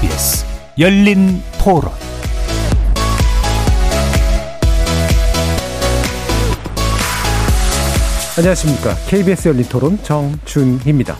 [0.00, 0.44] KBS
[0.78, 1.90] 열린 토론
[8.36, 8.94] 안녕하십니까.
[9.08, 11.16] KBS 열린 토론 정준희입니다.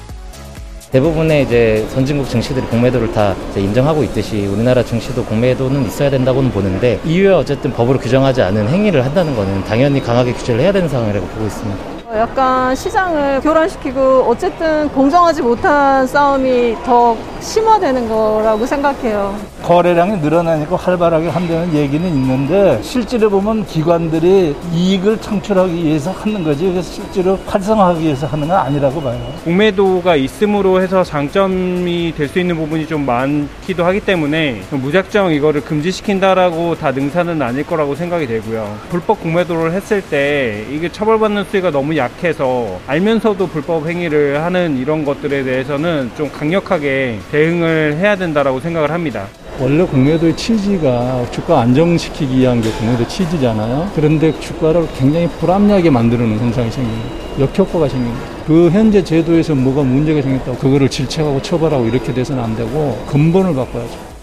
[0.92, 7.32] 대부분의 이제 선진국 증시들이 공매도를 다 인정하고 있듯이 우리나라 증시도 공매도는 있어야 된다고는 보는데 이후에
[7.32, 11.95] 어쨌든 법으로 규정하지 않은 행위를 한다는 것은 당연히 강하게 규제를 해야 되는 상황이라고 보고 있습니다.
[12.14, 19.34] 약간 시장을 교란시키고 어쨌든 공정하지 못한 싸움이 더 심화되는 거라고 생각해요.
[19.62, 26.92] 거래량이 늘어나니까 활발하게 한다는 얘기는 있는데 실제로 보면 기관들이 이익을 창출하기 위해서 하는 거지 그래서
[26.92, 29.18] 실제로 활성화하기 위해서 하는 건 아니라고 봐요.
[29.44, 36.74] 공매도가 있음으로 해서 장점이 될 수 있는 부분이 좀 많기도 하기 때문에 무작정 이거를 금지시킨다라고
[36.76, 38.76] 다 능사는 아닐 거라고 생각이 되고요.
[38.90, 45.42] 불법 공매도를 했을 때 이게 처벌받는 수위가 너무 약해서 알면서도 불법 행위를 하는 이런 것들에
[45.42, 49.26] 대해서는 좀 강력하게 대응을 해야 된다라고 생각을 합니다.
[49.58, 53.90] 원래 공매도의 취지가 주가 안정시키기 위한 게 공매도 취지잖아요.
[53.94, 57.48] 그런데 주가를 굉장히 불합리하게 만드는 현상이 생긴 거예요.
[57.48, 58.36] 역효과가 생긴 거예요.
[58.46, 64.16] 그 현재 제도에서 뭐가 문제가 생겼다고 그거를 질책하고 처벌하고 이렇게 돼서는 안 되고 근본을 바꿔야죠.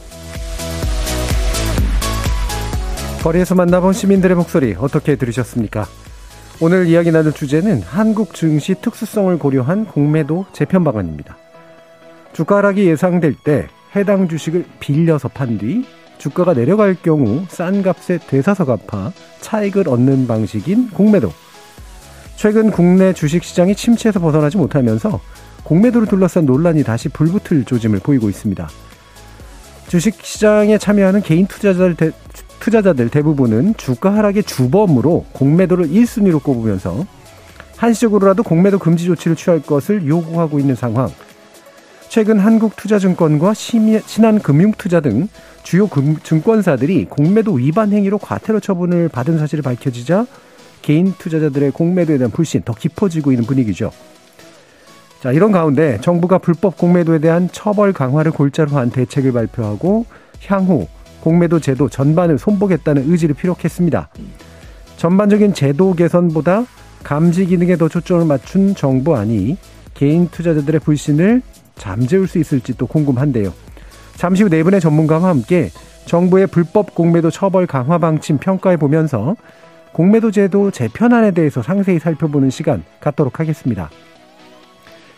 [3.24, 5.88] 거리에서 만나본 시민들의 목소리 어떻게 들으셨습니까?
[6.66, 11.36] 오늘 이야기 나눌 주제는 한국 증시 특수성을 고려한 공매도 재편 방안입니다.
[12.32, 15.84] 주가 하락이 예상될 때 해당 주식을 빌려서 판 뒤
[16.20, 21.34] 주가가 내려갈 경우 싼 값에 되사서 갚아 차익을 얻는 방식인 공매도.
[22.38, 25.20] 최근 국내 주식시장이 침체에서 벗어나지 못하면서
[25.66, 28.70] 공매도를 둘러싼 논란이 다시 불붙을 조짐을 보이고 있습니다.
[29.90, 32.12] 주식시장에 참여하는 개인 투자자들, 대,
[32.64, 37.06] 투자자들 대부분은 주가 하락의 주범으로 공매도를 1순위로 꼽으면서
[37.76, 41.10] 한시적으로라도 공매도 금지 조치를 취할 것을 요구하고 있는 상황.
[42.08, 45.28] 최근 한국투자증권과 신한금융투자 등
[45.64, 45.90] 주요
[46.24, 50.26] 증권사들이 공매도 위반 행위로 과태료 처분을 받은 사실이 밝혀지자
[50.82, 53.92] 개인 투자자들의 공매도에 대한 불신 더 깊어지고 있는 분위기죠.
[55.22, 60.06] 자, 이런 가운데 정부가 불법 공매도에 대한 처벌 강화를 골자로 한 대책을 발표하고
[60.46, 60.88] 향후
[61.24, 64.10] 공매도 제도 전반을 손보겠다는 의지를 피력했습니다.
[64.98, 66.66] 전반적인 제도 개선보다
[67.02, 69.58] 감지 기능에 더 초점을 맞춘 정부안이
[69.94, 71.42] 개인 투자자들의 불신을
[71.76, 73.54] 잠재울 수 있을지 또 궁금한데요.
[74.18, 75.72] 잠시 후 네 분의 전문가와 함께
[76.06, 79.38] 정부의 불법 공매도 처벌 강화 방침 평가해 보면서
[79.94, 83.90] 공매도 제도 재편안에 대해서 상세히 살펴보는 시간 갖도록 하겠습니다.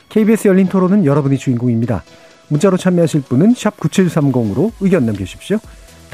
[0.09, 2.03] KBS 열린 토론은 여러분이 주인공입니다.
[2.49, 5.57] 문자로 참여하실 분은 9730으로 의견 남겨주십시오.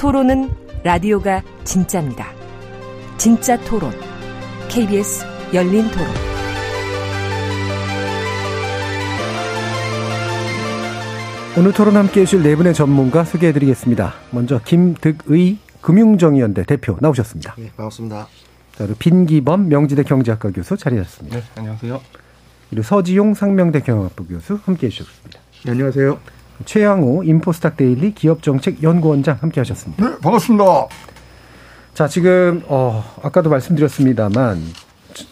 [0.00, 0.48] 토론은
[0.82, 2.26] 라디오가 진짜입니다.
[3.18, 3.92] 진짜 토론,
[4.70, 6.06] KBS 열린 토론.
[11.58, 14.14] 오늘 토론 함께 해주실 네 분의 전문가 소개해 드리겠습니다.
[14.30, 17.56] 먼저 김득의 금융정의연대 대표 나오셨습니다.
[17.58, 18.26] 네, 반갑습니다.
[18.76, 21.36] 자, 그리고 빈기범 명지대 경제학과 교수 자리하셨습니다.
[21.36, 22.00] 네, 안녕하세요.
[22.70, 25.40] 그리고 서지용 상명대 경영학부 교수 함께 해주셨습니다.
[25.66, 26.39] 네, 안녕하세요.
[26.64, 30.08] 최양호 인포스탁 데일리 기업정책연구원장 함께 하셨습니다.
[30.08, 30.64] 네, 반갑습니다.
[31.94, 34.62] 자, 지금 어 아까도 말씀드렸습니다만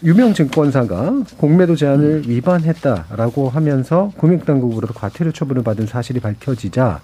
[0.03, 6.99] 유명 증권사가 공매도 제한을 위반했다라고 하면서 금융당국으로도 과태료 처분을 받은 사실이 밝혀지자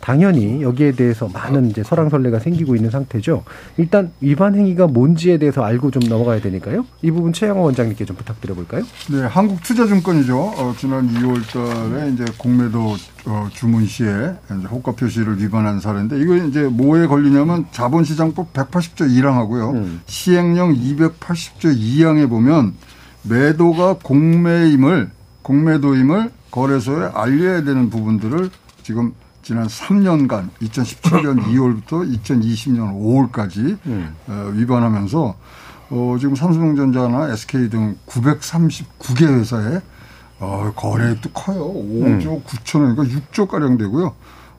[0.00, 3.44] 당연히 여기에 대해서 많은 이제 설랑설레가 생기고 있는 상태죠.
[3.76, 6.84] 일단 위반 행위가 뭔지에 대해서 알고 좀 넘어가야 되니까요.
[7.02, 8.84] 이 부분 최영호 원장님께 좀 부탁드려 볼까요?
[9.10, 10.38] 네, 한국투자증권이죠.
[10.38, 12.96] 어, 지난 2월달에 이제 공매도
[13.26, 14.34] 어, 주문 시에
[14.70, 19.74] 호가 표시를 위반한 사례인데 이거 이제 뭐에 걸리냐면 자본시장법 180조 1항하고요.
[19.74, 20.00] 음.
[20.06, 22.74] 시행령 280조 2항에 보면
[23.22, 25.10] 매도가 공매임을
[25.42, 28.50] 공매도임을 거래소에 알려야 되는 부분들을
[28.82, 29.12] 지금
[29.48, 34.14] 지난 3년간 2017년 2월부터 2020년 5월까지 음.
[34.26, 35.34] 어, 위반하면서
[35.88, 39.80] 어, 지금 삼성전자나 SK 등 939개 회사에
[40.38, 41.64] 어, 거래액도 커요.
[41.72, 42.42] 5조 음.
[42.42, 44.14] 9천 원, 그러니까 6조 가량 되고요.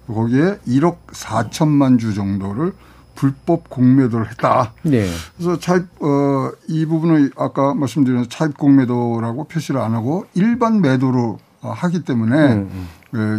[0.07, 2.73] 거기에 1억 4천만 주 정도를
[3.13, 4.73] 불법 공매도를 했다.
[4.81, 5.07] 네.
[5.37, 11.71] 그래서 차입 어, 이 부분을 아까 말씀드린 차입 공매도라고 표시를 안 하고 일반 매도로 어,
[11.71, 12.67] 하기 때문에 예,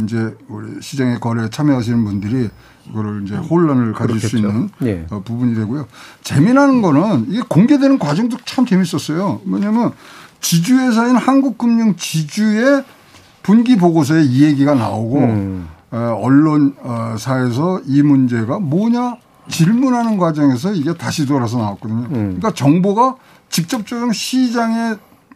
[0.02, 2.48] 이제 우리 시장에 거래에 참여하시는 분들이
[2.86, 4.38] 그거를 이제 혼란을 가질 수 그렇겠죠.
[4.38, 5.06] 있는 예.
[5.10, 5.86] 어, 부분이 되고요.
[6.22, 9.40] 재미나는 거는 이게 공개되는 과정도 참 재밌었어요.
[9.44, 9.92] 뭐냐면
[10.40, 12.84] 지주회사인 한국금융지주의
[13.42, 15.68] 분기 보고서에 이 얘기가 나오고 음.
[15.92, 19.16] 어, 언론사에서 이 문제가 뭐냐
[19.48, 22.06] 질문하는 과정에서 이게 다시 돌아서 나왔거든요.
[22.10, 22.10] 음.
[22.38, 23.16] 그러니까 정보가
[23.48, 24.94] 직접적으로 시장에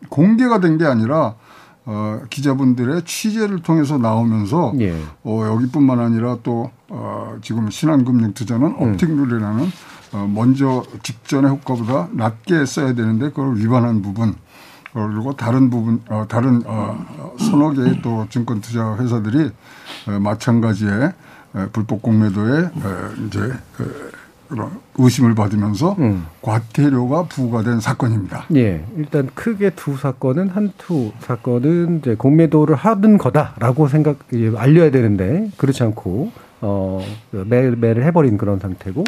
[0.08, 1.34] 공개가 된 게 아니라
[1.86, 4.94] 어, 기자분들의 취재를 통해서 나오면서 예.
[5.22, 8.92] 어, 여기뿐만 아니라 또 어, 지금 신한금융투자는 음.
[8.92, 9.66] 업틱룰이라는
[10.12, 14.34] 어, 먼저 직전의 효과보다 낮게 써야 되는데 그걸 위반한 부분
[14.94, 17.04] 어, 그리고 다른 부분 어, 다른 어,
[17.38, 19.50] 서너 개의 또 증권 투자 회사들이
[20.06, 21.12] 어, 마찬가지의
[21.56, 24.24] 에, 불법 공매도에 에, 이제 에, 그런
[24.96, 26.26] 의심을 받으면서 음.
[26.43, 28.46] 과태료가 부과된 사건입니다.
[28.55, 35.50] 예, 일단 크게 두 사건은 한두 사건은 이제 공매도를 하는 거다라고 생각 예, 알려야 되는데
[35.56, 36.31] 그렇지 않고
[36.61, 39.05] 어 매일 매일 해버린 그런 상태고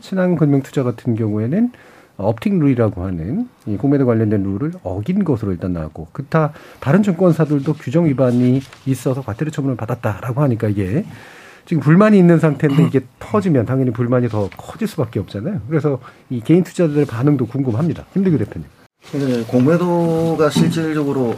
[0.00, 1.72] 신한금융투자 같은 경우에는
[2.16, 8.06] 업틱 룰이라고 하는 이 공매도 관련된 룰을 어긴 것으로 일단 나왔고 그타 다른 증권사들도 규정
[8.06, 11.04] 위반이 있어서 과태료 처분을 받았다라고 하니까 이게
[11.70, 15.60] 지금 불만이 있는 상태인데 이게 터지면 당연히 불만이 더 커질 수밖에 없잖아요.
[15.68, 18.06] 그래서 이 개인 투자자들의 반응도 궁금합니다.
[18.12, 18.66] 힘들게 대표님.
[19.12, 21.36] 네, 공매도가 실질적으로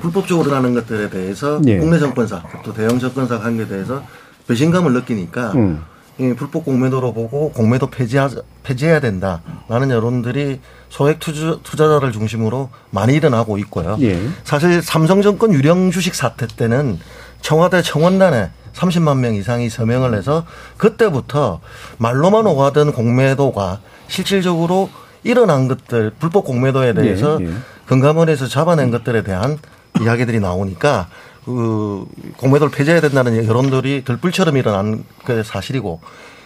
[0.00, 1.76] 불법적으로 하는 것들에 대해서 예.
[1.76, 4.02] 국내 정권사 또 대형 정권사 데 대해서
[4.48, 5.82] 배신감을 느끼니까 음.
[6.18, 8.30] 이 불법 공매도로 보고 공매도 폐지하,
[8.62, 13.98] 폐지해야 된다라는 여론들이 소액 투자, 투자자를 중심으로 많이 일어나고 있고요.
[14.00, 14.18] 예.
[14.44, 16.98] 사실 삼성증권 유령 주식 사태 때는
[17.42, 20.44] 청와대 청원단에 30만 명 이상이 서명을 해서
[20.76, 21.60] 그때부터
[21.98, 24.90] 말로만 오가던 공매도가 실질적으로
[25.22, 27.50] 일어난 것들 불법 공매도에 대해서 예, 예.
[27.86, 29.58] 금감원에서 잡아낸 것들에 대한
[30.00, 31.08] 이야기들이 나오니까
[31.44, 32.04] 그
[32.38, 36.00] 공매도를 폐지해야 된다는 여론들이 들불처럼 일어난 게 사실이고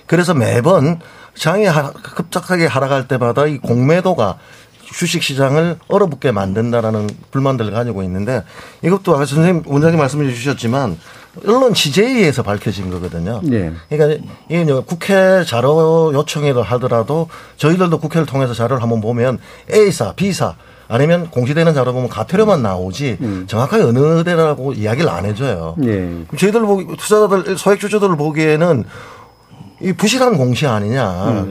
[0.06, 1.00] 그래서 매번
[1.34, 4.38] 장이 하- 급작하게 하락할 때마다 이 공매도가
[4.92, 8.42] 주식 시장을 얼어붙게 만든다라는 불만들을 가지고 있는데
[8.82, 10.98] 이것도 아까 선생님 원장님 말씀해 주셨지만
[11.46, 13.40] 언론 취재에 의해서 밝혀진 거거든요.
[13.52, 13.72] 예.
[13.88, 19.38] 그러니까 이제 국회 자료 요청을 하더라도 저희들도 국회를 통해서 자료를 한번 보면
[19.72, 20.54] A사, B사
[20.88, 25.76] 아니면 공시되는 자료 보면 가태료만 나오지 정확하게 어느 데라고 이야기를 안 해줘요.
[25.84, 26.24] 예.
[26.36, 28.84] 저희들 보기 투자자들 소액 주주들을 보기에는
[29.80, 31.46] 이 부실한 공시 아니냐.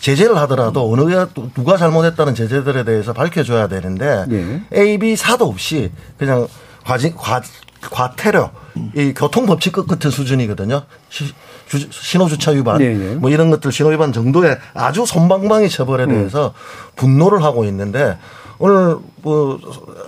[0.00, 4.62] 제재를 하더라도 어느 가 누가 잘못했다는 제재들에 대해서 밝혀줘야 되는데 예.
[4.80, 6.46] A, B 사도 없이 그냥
[6.84, 7.42] 과지, 과,
[7.90, 8.50] 과태료
[8.96, 10.82] 이 교통 법칙 같은 수준이거든요.
[11.10, 11.32] 시-
[11.68, 13.14] 주- 신호 주차 위반 예, 예.
[13.14, 16.52] 뭐 이런 것들 신호 위반 정도의 아주 손방망이 처벌에 대해서
[16.96, 18.18] 분노를 하고 있는데
[18.58, 19.58] 오늘 뭐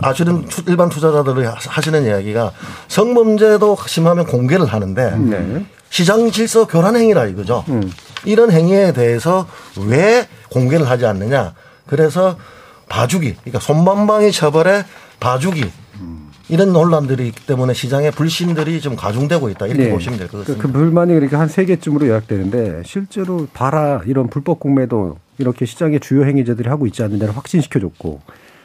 [0.01, 2.53] 아시는 투- 일반 투자자들이 하시는 이야기가
[2.89, 5.67] 성범죄도 심하면 공개를 하는데 네.
[5.91, 7.65] 시장 질서 교란 행위라 이거죠.
[7.69, 7.91] 음.
[8.25, 9.47] 이런 행위에 대해서
[9.87, 11.55] 왜 공개를 하지 않느냐.
[11.87, 12.37] 그래서
[12.89, 14.85] 봐주기, 그러니까 솜방망이 처벌에
[15.21, 15.71] 봐주기
[16.49, 19.91] 이런 논란들이 있기 때문에 시장의 불신들이 좀 가중되고 있다 이렇게 네.
[19.91, 20.63] 보시면 될것 그, 같습니다.
[20.63, 26.25] 그 불만이 그러니까 한 세 개쯤으로 요약되는데 실제로 봐라 이런 불법 공매도 이렇게 시장의 주요
[26.25, 28.21] 행위자들이 하고 있지 않느냐를 확신시켜줬고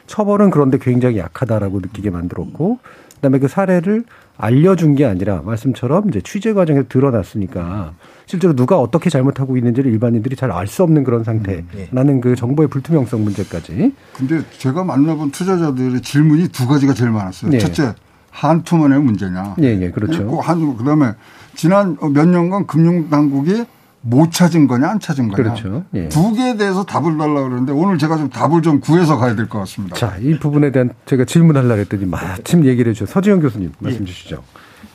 [0.06, 2.78] 처벌은 그런데 굉장히 약하다라고 느끼게 만들었고
[3.20, 4.04] 그다음에 그 사례를
[4.38, 7.92] 알려준 게 아니라 말씀처럼 이제 취재 과정에서 드러났으니까
[8.26, 13.22] 실제로 누가 어떻게 잘못하고 있는지를 일반인들이 잘 알 수 없는 그런 상태라는 그 정보의 불투명성
[13.24, 17.50] 문제까지 근데 제가 만나본 투자자들의 질문이 두 가지가 제일 많았어요.
[17.50, 17.58] 네.
[17.58, 17.94] 첫째,
[18.30, 19.56] 한투만의 문제냐.
[19.60, 20.26] 예, 예, 그렇죠.
[20.26, 21.12] 꼭 한, 그 다음에
[21.56, 23.64] 지난 몇 년간 금융당국이
[24.02, 25.36] 못 찾은 거냐 안 찾은 거냐.
[25.36, 25.84] 그렇죠.
[25.94, 26.08] 예.
[26.08, 29.58] 두 개에 대해서 답을 달라고 그러는데 오늘 제가 좀 답을 좀 구해서 가야 될 것
[29.60, 29.96] 같습니다.
[29.96, 34.42] 자, 이 부분에 대한 제가 질문하려고 했더니 마침 얘기를 해주셔서 서지영 교수님 말씀 주시죠.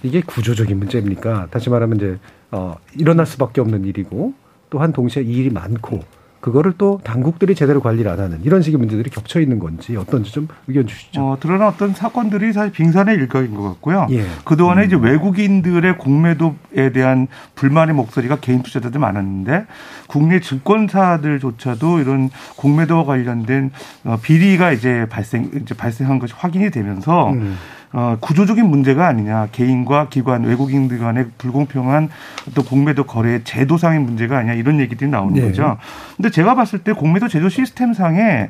[0.04, 1.48] 이게 구조적인 문제입니까?
[1.52, 2.18] 다시 말하면 이제,
[2.52, 4.34] 어, 일어날 수밖에 없는 일이고
[4.70, 6.02] 또 한 동시에 이 일이 많고
[6.46, 10.48] 그거를 또 당국들이 제대로 관리를 안 하는 이런 식의 문제들이 겹쳐 있는 건지 어떤지 좀
[10.68, 11.20] 의견 주시죠.
[11.20, 14.06] 어, 드러난 어떤 사건들이 사실 빙산의 일각인 것 같고요.
[14.12, 14.28] 예.
[14.44, 17.26] 그동안에 이제 외국인들의 공매도에 대한
[17.56, 19.66] 불만의 목소리가 개인 투자자들 많았는데
[20.06, 23.72] 국내 증권사들조차도 이런 공매도와 관련된
[24.04, 27.56] 어, 비리가 이제 발생 이제 발생한 것이 확인이 되면서 음.
[27.94, 29.48] 어, 구조적인 문제가 아니냐.
[29.52, 32.10] 개인과 기관, 외국인들 간의 불공평한
[32.50, 34.54] 어떤 공매도 거래 제도상의 문제가 아니냐.
[34.54, 35.42] 이런 얘기들이 나오는 네.
[35.42, 35.78] 거죠.
[36.16, 38.50] 근데 제가 봤을 때 공매도 제도 시스템상에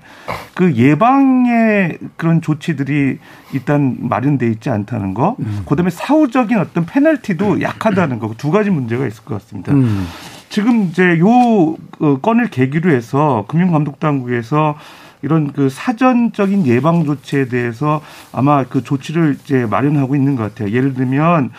[0.54, 3.20] 그 예방의 그런 조치들이
[3.54, 5.36] 일단 마련돼 있지 않다는 거.
[5.39, 5.63] 음.
[5.68, 8.34] 그다음에 사후적인 어떤 페널티도 약하다는 거.
[8.38, 9.72] 두 가지 문제가 있을 것 같습니다.
[9.74, 10.08] 음.
[10.50, 11.27] 지금 이제 요
[12.00, 14.75] 어, 건을 계기로 해서 금융감독당국에서
[15.25, 18.00] 이런 그 사전적인 예방 조치에 대해서
[18.32, 20.72] 아마 그 조치를 이제 마련하고 있는 것 같아요.
[20.72, 21.50] 예를 들면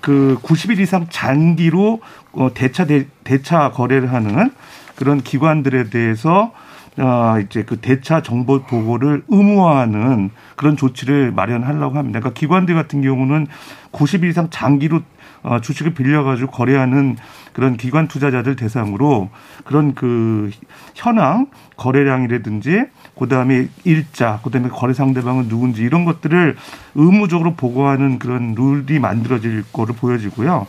[0.00, 4.52] 그 90일 이상 장기로 어 대차 대, 대차 거래를 하는
[4.94, 6.52] 그런 기관들에 대해서
[6.96, 12.20] 어 이제 그 대차 정보 보고를 의무화하는 그런 조치를 마련하려고 합니다.
[12.20, 13.48] 그러니까 기관들 같은 경우는
[13.90, 15.00] 90일 이상 장기로
[15.42, 17.16] 어 주식을 빌려가지고 거래하는
[17.52, 19.30] 그런 기관 투자자들 대상으로
[19.64, 20.50] 그런 그
[20.94, 22.84] 현황 거래량이라든지
[23.18, 26.56] 그다음에 일자, 그다음에 거래 상대방은 누군지 이런 것들을
[26.94, 30.66] 의무적으로 보고하는 그런 룰이 만들어질 거로 보여지고요.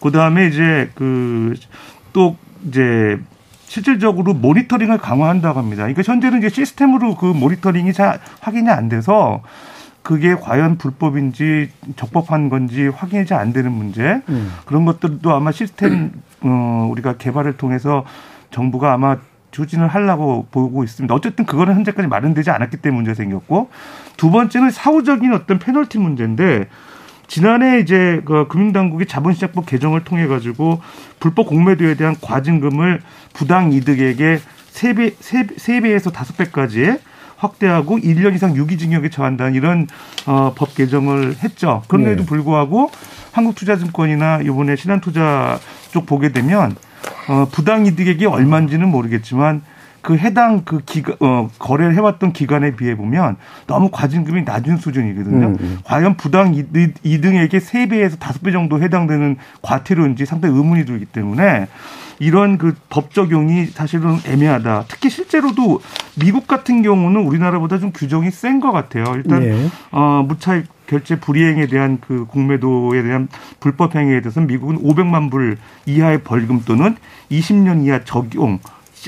[0.00, 1.54] 그다음에 이제 그
[2.12, 3.18] 또 이제
[3.66, 5.82] 실질적으로 모니터링을 강화한다고 합니다.
[5.82, 9.42] 그러니까 현재는 이제 시스템으로 그 모니터링이 잘 확인이 안 돼서
[10.02, 14.52] 그게 과연 불법인지 적법한 건지 확인이 잘 안 되는 문제 음.
[14.64, 16.10] 그런 것들도 아마 시스템
[16.42, 18.04] 어 우리가 개발을 통해서
[18.50, 19.18] 정부가 아마
[19.50, 21.14] 추진을 하려고 보고 있습니다.
[21.14, 23.70] 어쨌든 그거는 현재까지 마련되지 않았기 때문에 문제 생겼고
[24.16, 26.68] 두 번째는 사후적인 어떤 페널티 문제인데
[27.26, 30.80] 지난해 이제 그 금융당국이 자본시장법 개정을 통해 가지고
[31.20, 33.02] 불법 공매도에 대한 과징금을
[33.32, 34.40] 부당 이득에게
[34.70, 36.98] 세배세배에서 다섯 배까지
[37.36, 39.86] 확대하고 1년 이상 유기징역에 처한다는 이런
[40.26, 41.82] 어, 법 개정을 했죠.
[41.88, 42.26] 그런데도 네.
[42.26, 42.90] 불구하고
[43.32, 45.58] 한국투자증권이나 이번에 신한투자
[45.90, 46.76] 쪽 보게 되면
[47.28, 49.62] 어, 부당이득액이 얼마인지는 모르겠지만
[50.02, 55.46] 그 해당 그 기가, 어, 거래를 해왔던 기간에 비해 보면 너무 과징금이 낮은 수준이거든요.
[55.48, 55.78] 음, 음.
[55.84, 61.66] 과연 부당 이득- 이득액의 세배에서 다섯 배 정도 해당되는 과태료인지 상당히 의문이 들기 때문에
[62.20, 64.84] 이런 그 법 적용이 사실은 애매하다.
[64.88, 65.80] 특히 실제로도
[66.16, 69.04] 미국 같은 경우는 우리나라보다 좀 규정이 센 것 같아요.
[69.16, 69.68] 일단 예.
[69.90, 76.22] 어, 무차익 결제 불이행에 대한 그 공매도에 대한 불법 행위에 대해서는 미국은 500만 불 이하의
[76.22, 76.96] 벌금 또는
[77.30, 78.54] 20년 이하 적용,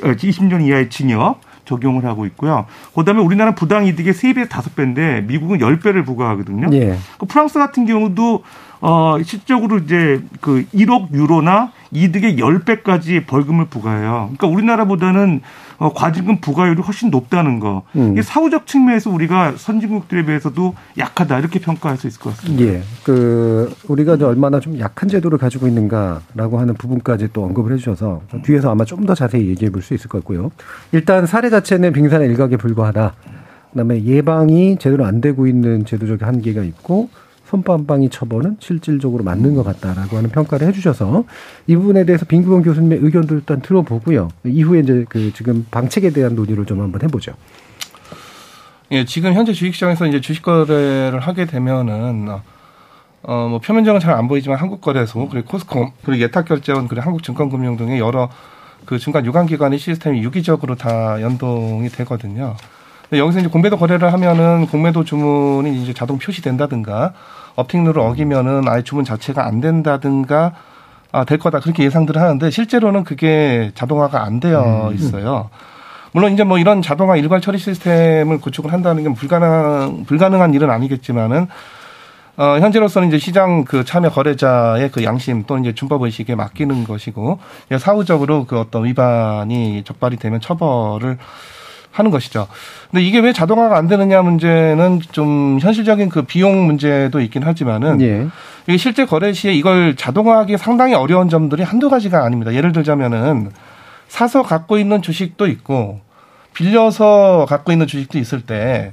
[0.04, 1.40] 어, 20년 이하의 징역
[1.72, 2.66] 적용을 하고 있고요.
[2.94, 6.68] 그다음에 우리나라 부당 이득의 3배, 5배인데 미국은 10배를 부과하거든요.
[6.72, 6.96] 예.
[7.18, 8.42] 그 프랑스 같은 경우도
[8.80, 14.30] 어 실적으로 이제 그 1억 유로나 이득의 10배까지 벌금을 부과해요.
[14.36, 15.40] 그러니까 우리나라보다는
[15.82, 17.82] 어 과징금 부과율이 훨씬 높다는 거.
[17.96, 18.12] 음.
[18.12, 22.64] 이게 사후적 측면에서 우리가 선진국들에 비해서도 약하다 이렇게 평가할 수 있을 것 같습니다.
[22.64, 22.82] 예.
[23.02, 28.42] 그 우리가 얼마나 좀 약한 제도를 가지고 있는가라고 하는 부분까지 또 언급을 해 주셔서 좀
[28.42, 30.52] 뒤에서 아마 좀 더 자세히 얘기해 볼 수 있을 것 같고요.
[30.92, 33.14] 일단 사례 자체는 빙산의 일각에 불과하다.
[33.72, 37.08] 그다음에 예방이 제대로 안 되고 있는 제도적 한계가 있고
[37.52, 41.25] 손빵빵이 처벌은 실질적으로 맞는 것 같다라고 하는 평가를 해주셔서
[41.66, 44.28] 이 부분에 대해서 빈구원 교수님의 의견도 일단 들어보고요.
[44.44, 47.32] 이후에 이제 그 지금 방책에 대한 논의를 좀 한번 해보죠.
[48.90, 52.28] 예, 지금 현재 주식시장에서 이제 주식 거래를 하게 되면은
[53.25, 58.30] 어, 뭐 표면적은 잘 안 보이지만 한국거래소 그리고 코스콤 그리고 예탁결제원 그리고 한국증권금융 등의 여러
[58.85, 62.56] 그 중간 유관기관의 시스템이 유기적으로 다 연동이 되거든요.
[63.12, 67.12] 여기서 이제 공매도 거래를 하면은 공매도 주문이 이제 자동 표시된다든가
[67.56, 70.52] 업팅룰을 어기면은 아예 주문 자체가 안 된다든가
[71.12, 75.50] 아, 될 거다 그렇게 예상들을 하는데 실제로는 그게 자동화가 안 되어 있어요.
[76.12, 81.49] 물론 이제 뭐 이런 자동화 일괄 처리 시스템을 구축을 한다는 게 불가능 불가능한 일은 아니겠지만은
[82.38, 87.38] 어, 현재로서는 이제 시장 그 참여 거래자의 그 양심 또는 이제 준법 의식에 맡기는 것이고
[87.78, 91.18] 사후적으로 그 어떤 위반이 적발이 되면 처벌을
[91.92, 92.49] 하는 것이죠.
[92.90, 98.26] 근데 이게 왜 자동화가 안 되느냐 문제는 좀 현실적인 그 비용 문제도 있긴 하지만은 예.
[98.66, 102.54] 이게 실제 거래 시에 이걸 자동화하기 상당히 어려운 점들이 한두 가지가 아닙니다.
[102.54, 103.50] 예를 들자면은
[104.08, 106.00] 사서 갖고 있는 주식도 있고
[106.54, 108.92] 빌려서 갖고 있는 주식도 있을 때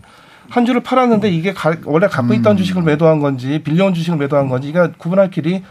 [0.50, 4.68] 한 주를 팔았는데 이게 가- 원래 갖고 있던 주식을 매도한 건지 빌려온 주식을 매도한 건지
[4.70, 5.62] 이가 구분할 길이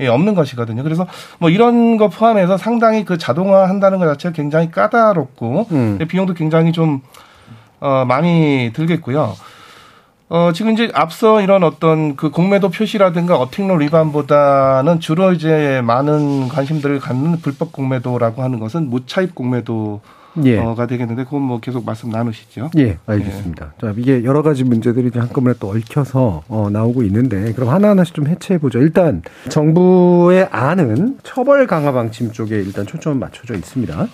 [0.00, 0.82] 예, 없는 것이거든요.
[0.82, 1.06] 그래서
[1.38, 5.98] 뭐 이런 거 포함해서 상당히 그 자동화 한다는 것 자체가 굉장히 까다롭고 음.
[6.08, 7.00] 비용도 굉장히 좀
[7.80, 9.34] 어, 많이 들겠고요.
[10.28, 16.98] 어, 지금 이제 앞서 이런 어떤 그 공매도 표시라든가 어팅롤 위반보다는 주로 이제 많은 관심들을
[16.98, 20.00] 갖는 불법 공매도라고 하는 것은 무차입 공매도
[20.42, 20.86] 가 예.
[20.86, 22.70] 되겠는데 그건 뭐 계속 말씀 나누시죠.
[22.78, 23.74] 예, 알겠습니다.
[23.80, 28.26] 자, 이게 여러 가지 문제들이 이제 한꺼번에 또 얽혀서 어, 나오고 있는데 그럼 하나하나씩 좀
[28.26, 28.78] 해체해 보죠.
[28.78, 34.08] 일단 정부의 안은 처벌 강화 방침 쪽에 일단 초점을 맞춰져 있습니다.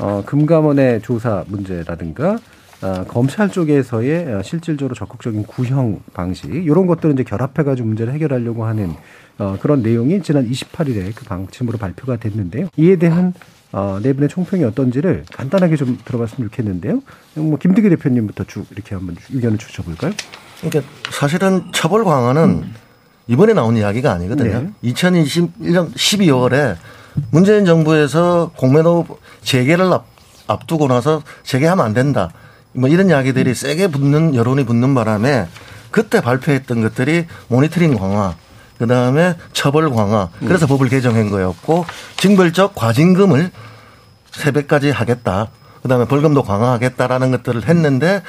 [0.00, 2.38] 어, 금감원의 조사 문제라든가
[2.82, 8.92] 아, 검찰 쪽에서의 어, 실질적으로 적극적인 구형 방식 이런 것들은 이제 결합해가지고 문제를 해결하려고 하는
[9.38, 12.68] 어, 그런 내용이 지난 28일에 그 방침으로 발표가 됐는데요.
[12.76, 13.34] 이에 대한
[13.72, 17.02] 어, 네 분의 총평이 어떤지를 간단하게 좀 들어봤으면 좋겠는데요.
[17.34, 20.12] 뭐 김득희 대표님부터 쭉 이렇게 한번 의견을 주셔볼까요?
[20.60, 22.64] 그러니까 사실은 처벌 강화는
[23.28, 24.72] 이번에 나온 이야기가 아니거든요.
[24.82, 24.92] 네.
[24.92, 26.76] 2021년 12월에
[27.30, 29.06] 문재인 정부에서 공매도
[29.42, 30.06] 재개를 앞,
[30.46, 32.30] 앞두고 나서 재개하면 안 된다.
[32.72, 35.46] 뭐 이런 이야기들이 세게 붙는 여론이 붙는 바람에
[35.90, 38.34] 그때 발표했던 것들이 모니터링 강화,
[38.82, 41.86] 그 다음에 처벌 강화, 그래서 법을 개정한 거였고
[42.16, 43.52] 징벌적 과징금을
[44.32, 45.50] 세 배까지 하겠다.
[45.82, 48.24] 그 다음에 벌금도 강화하겠다라는 것들을 했는데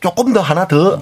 [0.00, 1.00] 조금 더 하나 더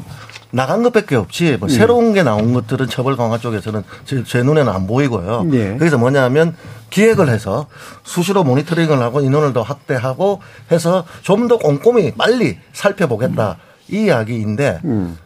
[0.51, 1.71] 나간 것밖에 없지 뭐 음.
[1.71, 5.47] 새로운 게 나온 것들은 처벌 강화 쪽에서는 제, 제 눈에는 안 보이고요.
[5.55, 5.77] 예.
[5.79, 6.55] 그래서 뭐냐면
[6.91, 7.69] 기획을 해서
[8.05, 13.57] 수시로 모니터링을 하고 인원을 더 확대하고 해서 좀 더 꼼꼼히 빨리 살펴보겠다.
[13.90, 14.80] 이 이야기인데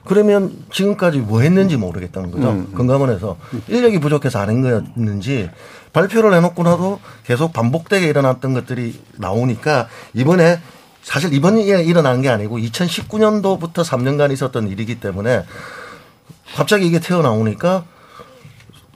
[0.04, 2.50] 그러면 지금까지 뭐 했는지 모르겠다는 거죠.
[2.50, 2.72] 음.
[2.74, 3.36] 건강원에서
[3.68, 5.50] 인력이 부족해서 안 한 거였는지
[5.92, 10.60] 발표를 해놓고 나도 계속 반복되게 일어났던 것들이 나오니까 이번에
[11.02, 15.44] 사실 이번에 일어난 게 아니고 2019년도부터 3년간 있었던 일이기 때문에
[16.54, 17.84] 갑자기 이게 튀어나오니까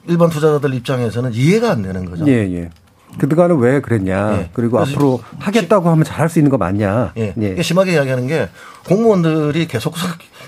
[0.07, 2.25] 일반 투자자들 입장에서는 이해가 안 되는 거죠.
[2.27, 2.69] 예, 예.
[3.19, 4.37] 그동안은 왜 그랬냐.
[4.39, 4.49] 예.
[4.53, 7.13] 그리고 앞으로 하겠다고 하면 잘할 수 있는 거 맞냐.
[7.17, 7.33] 예.
[7.37, 8.49] 이게 심하게 이야기하는 게
[8.87, 9.93] 공무원들이 계속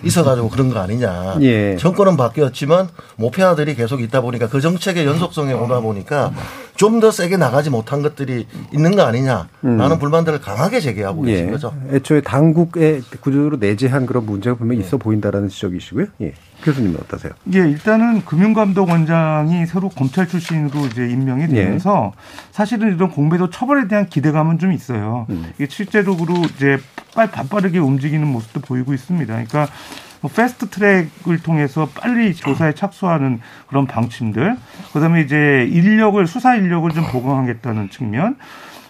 [0.03, 1.37] 있어가지고 그런 거 아니냐.
[1.41, 1.75] 예.
[1.77, 6.31] 정권은 바뀌었지만 모피아들이 계속 있다 보니까 그 정책의 연속성에 오다 보니까
[6.75, 9.99] 좀 더 세게 나가지 못한 것들이 있는 거 아니냐 라는 음.
[9.99, 11.51] 불만들을 강하게 제기하고 계신 예.
[11.51, 11.73] 거죠.
[11.91, 16.05] 애초에 당국의 구조로 내재한 그런 문제가 분명히 있어 보인다라는 지적이시고요.
[16.21, 16.33] 예.
[16.63, 17.33] 교수님은 어떠세요?
[17.53, 22.11] 예, 일단은 금융감독원장이 새로 검찰 출신으로 이제 임명이 되면서
[22.51, 25.25] 사실은 이런 공매도 처벌에 대한 기대감은 좀 있어요.
[25.55, 26.77] 이게 실제적으로 이제
[27.15, 29.33] 빨리 발빠르게 움직이는 모습도 보이고 있습니다.
[29.33, 29.67] 그러니까
[30.21, 34.57] 뭐 fast track을 통해서 빨리 조사에 착수하는 그런 방침들,
[34.93, 38.35] 그다음에 이제 인력을 수사 인력을 좀 보강하겠다는 측면,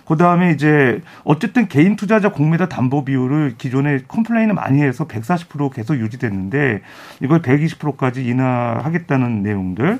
[0.10, 6.00] 그 다음에 이제 어쨌든 개인 투자자 공매도 담보 비율을 기존에 complain을 많이 해서 140% 계속
[6.00, 6.82] 유지됐는데
[7.22, 10.00] 이걸 120%까지 인하하겠다는 내용들.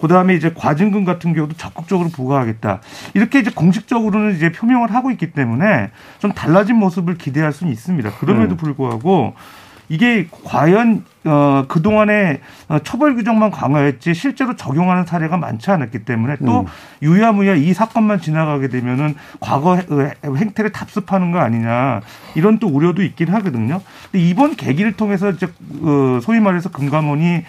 [0.00, 2.82] 그 다음에 이제 과징금 같은 경우도 적극적으로 부과하겠다.
[3.14, 5.90] 이렇게 이제 공식적으로는 이제 표명을 하고 있기 때문에
[6.20, 8.12] 좀 달라진 모습을 기대할 수는 있습니다.
[8.18, 8.56] 그럼에도 음.
[8.56, 9.34] 불구하고
[9.92, 16.60] 이게 과연 어 그동안에 어, 처벌 규정만 강화했지 실제로 적용하는 사례가 많지 않았기 때문에 또
[16.60, 16.66] 음.
[17.02, 22.00] 유야무야 이 사건만 지나가게 되면은 과거 해- 어, 행태를 답습하는 거 아니냐
[22.34, 23.82] 이런 또 우려도 있긴 하거든요.
[24.10, 25.46] 근데 이번 계기를 통해서 이제
[25.82, 27.42] 어 소위 말해서 금감원이 어,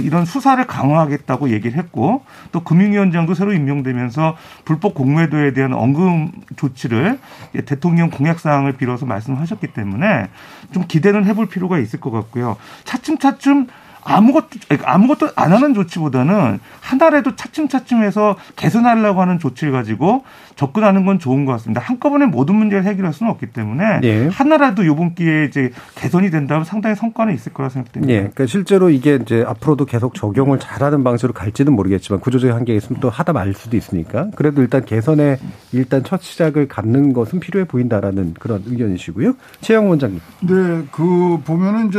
[0.00, 7.18] 이런 수사를 강화하겠다고 얘기를 했고 또 금융위원장도 새로 임명되면서 불법 공매도에 대한 언금 조치를
[7.54, 10.28] 예, 대통령 공약 사항을 빌어서 말씀하셨기 때문에
[10.72, 12.56] 좀 기대는 해볼 필요가 있을 것 같고요.
[12.84, 13.66] 차츰차츰
[14.04, 14.48] 아무것도
[14.84, 20.24] 아무것도 안 하는 조치보다는 하나라도 차츰차츰해서 개선하려고 하는 조치를 가지고
[20.56, 21.80] 접근하는 건 좋은 것 같습니다.
[21.80, 24.28] 한꺼번에 모든 문제를 해결할 수는 없기 때문에 예.
[24.28, 28.12] 하나라도 이번 기회에 이제 개선이 된다면 상당히 성과는 있을 거라 생각됩니다.
[28.12, 28.18] 예.
[28.18, 33.08] 그러니까 실제로 이게 이제 앞으로도 계속 적용을 잘하는 방식으로 갈지는 모르겠지만 구조적인 한계가 있으면 또
[33.08, 35.38] 하다 말 수도 있으니까 그래도 일단 개선에
[35.72, 39.34] 일단 첫 시작을 갖는 것은 필요해 보인다라는 그런 의견이시고요.
[39.62, 40.20] 최영 원장님.
[40.40, 40.52] 네,
[40.92, 41.98] 그 보면은 이제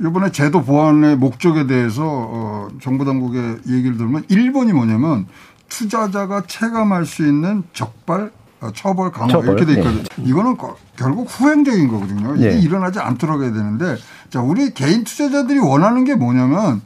[0.00, 5.26] 이번에 제도 보완의 목 적에 대해서 어, 정부 당국의 얘기를 들으면 1번이 뭐냐면
[5.68, 10.02] 투자자가 체감할 수 있는 적발 어, 처벌 강화 처벌, 이렇게 돼 있거든요.
[10.20, 10.22] 예.
[10.22, 12.36] 이거는 거- 결국 후행적인 거거든요.
[12.36, 12.58] 이게 예.
[12.58, 13.96] 일어나지 않도록 해야 되는데
[14.30, 16.80] 자, 우리 개인 투자자들이 원하는 게 뭐냐면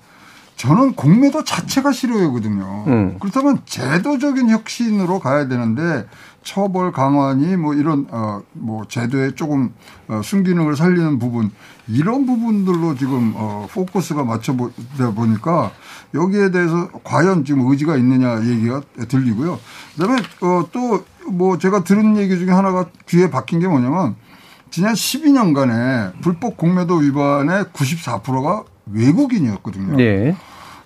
[0.57, 2.85] 저는 공매도 자체가 싫어요거든요.
[2.87, 3.17] 음.
[3.21, 6.07] 그렇다면 제도적인 혁신으로 가야 되는데
[6.43, 9.75] 처벌 강화니 뭐 이런 어뭐 제도에 조금
[10.09, 11.51] 어 순기능을 살리는 부분
[11.89, 15.71] 이런 부분들로 지금 어 포커스가 맞춰 보다 보니까
[16.15, 19.59] 여기에 대해서 과연 지금 의지가 있느냐 얘기가 들리고요.
[19.97, 24.17] 그다음에 어 또 뭐 제가 들은 얘기 중에 하나가 귀에 박힌 게 뭐냐면
[24.71, 30.01] 지난 12년간에 불법 공매도 위반의 94%가 외국인이었거든요.
[30.01, 30.37] 예.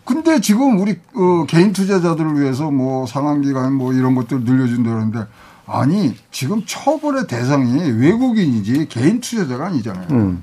[0.05, 5.27] 근데 지금 우리 어, 개인 투자자들을 위해서 뭐 상한기간 뭐 이런 것들 늘려준다는데
[5.67, 10.07] 아니 지금 처벌의 대상이 외국인이지 개인 투자자가 아니잖아요.
[10.11, 10.43] 음.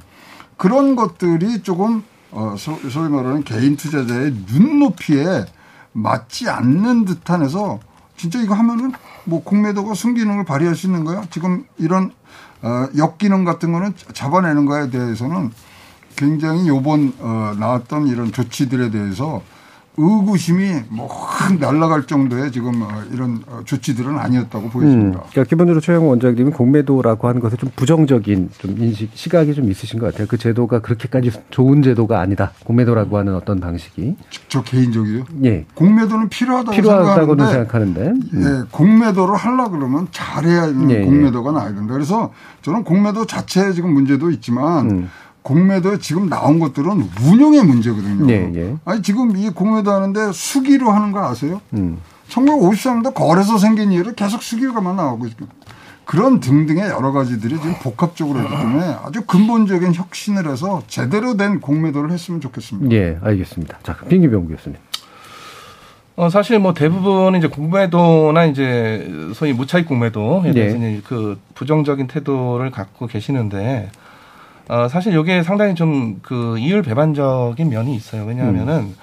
[0.57, 5.45] 그런 것들이 조금 어, 소, 소위 말하는 개인 투자자의 눈높이에
[5.93, 7.79] 맞지 않는 듯한 해서
[8.17, 8.91] 진짜 이거 하면은
[9.23, 11.23] 뭐 공매도가 순기능을 발휘할 수 있는 거야?
[11.29, 12.11] 지금 이런
[12.61, 15.51] 어, 역기능 같은 거는 잡아내는 거에 대해서는
[16.15, 19.41] 굉장히 요번 어, 나왔던 이런 조치들에 대해서
[19.97, 25.23] 의구심이 뭐확 날아갈 정도의 지금 어, 이런 어, 조치들은 아니었다고 음, 보여집니다.
[25.31, 30.05] 그러니까 기본적으로 최영 원장님은 공매도라고 하는 것에 좀 부정적인 좀 인식, 시각이 좀 있으신 것
[30.07, 30.27] 같아요.
[30.27, 32.51] 그 제도가 그렇게까지 좋은 제도가 아니다.
[32.63, 34.15] 공매도라고 하는 어떤 방식이.
[34.47, 35.25] 저 개인적이요?
[35.45, 35.65] 예.
[35.73, 38.01] 공매도는 필요하다고 필요하다고는 생각하는데 생각하는데.
[38.33, 38.43] 음.
[38.43, 41.05] 예, 공매도를 하려 그러면 잘해야 예, 예.
[41.05, 41.93] 공매도가 나야 된다.
[41.93, 42.31] 그래서
[42.61, 45.09] 저는 공매도 자체에 지금 문제도 있지만 음.
[45.47, 48.29] 공매도에 지금 나온 것들은 운영의 문제거든요.
[48.29, 48.75] 예, 예.
[48.83, 51.61] 아니 지금 이 공매도 하는데 수기로 하는 거 아세요?
[51.71, 51.99] 음.
[52.27, 55.45] 1953년도 거래소 생긴 이후로 계속 수기가만 나오고 있고
[56.03, 62.11] 그런 등등의 여러 가지들이 지금 복합적으로 있기 때문에 아주 근본적인 혁신을 해서 제대로 된 공매도를
[62.11, 62.93] 했으면 좋겠습니다.
[62.93, 63.79] 예, 알겠습니다.
[63.83, 64.77] 자, 빙기병 교수님.
[66.17, 70.93] 어, 사실 뭐 대부분 이제 공매도나 이제 소위 무차익 공매도에 대해서 네.
[70.93, 73.91] 이제 그 부정적인 태도를 갖고 계시는데
[74.69, 78.25] 어, 사실 이게 상당히 좀 그 이율 배반적인 면이 있어요.
[78.25, 78.95] 왜냐하면은 음.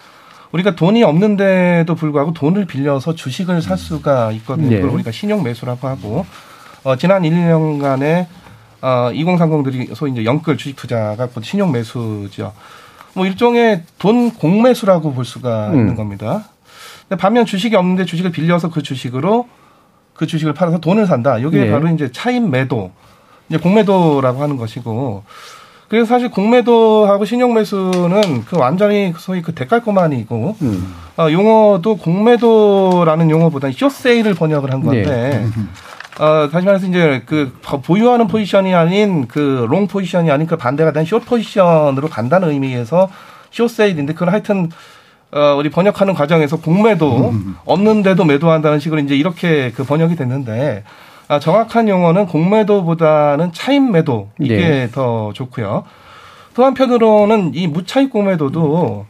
[0.53, 4.69] 우리가 돈이 없는데도 불구하고 돈을 빌려서 주식을 살 수가 있거든요.
[4.69, 4.77] 네.
[4.77, 6.27] 그걸 우리가 신용 매수라고 하고
[6.85, 8.27] 어, 지난 1, 2년간의
[8.83, 12.53] 어, 2030들이 소위 이제 영끌 주식 투자가 곧 신용 매수죠.
[13.15, 15.75] 뭐 일종의 돈 공매수라고 볼 수가 음.
[15.75, 16.45] 있는 겁니다.
[17.09, 19.49] 근데 반면 주식이 없는데 주식을 빌려서 그 주식으로
[20.15, 21.39] 그 주식을 팔아서 돈을 산다.
[21.39, 21.71] 이게 네.
[21.71, 22.93] 바로 이제 차입 매도,
[23.49, 25.25] 이제 공매도라고 하는 것이고.
[25.89, 30.95] 그래서 사실 공매도하고 신용 매수는 그 완전히 소위 그 데칼코마니고 음.
[31.19, 35.47] 어, 용어도 공매도라는 용어보다는 쇼세일을 번역을 한 건데
[36.19, 37.53] 어, 다시 말해서 이제 그
[37.83, 43.09] 보유하는 포지션이 아닌 그 long position이 아닌 그 반대가 된 숏 포지션으로 간다는 의미에서
[43.51, 44.71] 쇼세일인데 그건 하여튼
[45.33, 47.35] 어, 우리 번역하는 과정에서 공매도
[47.67, 50.83] 없는데도 매도한다는 식으로 이제 이렇게 그 번역이 됐는데
[51.29, 54.91] 아, 정확한 용어는 공매도보다는 차입 매도 이게 네.
[54.91, 55.85] 더 좋고요.
[56.55, 59.07] 또 한편으로는 이 무차익 공매도도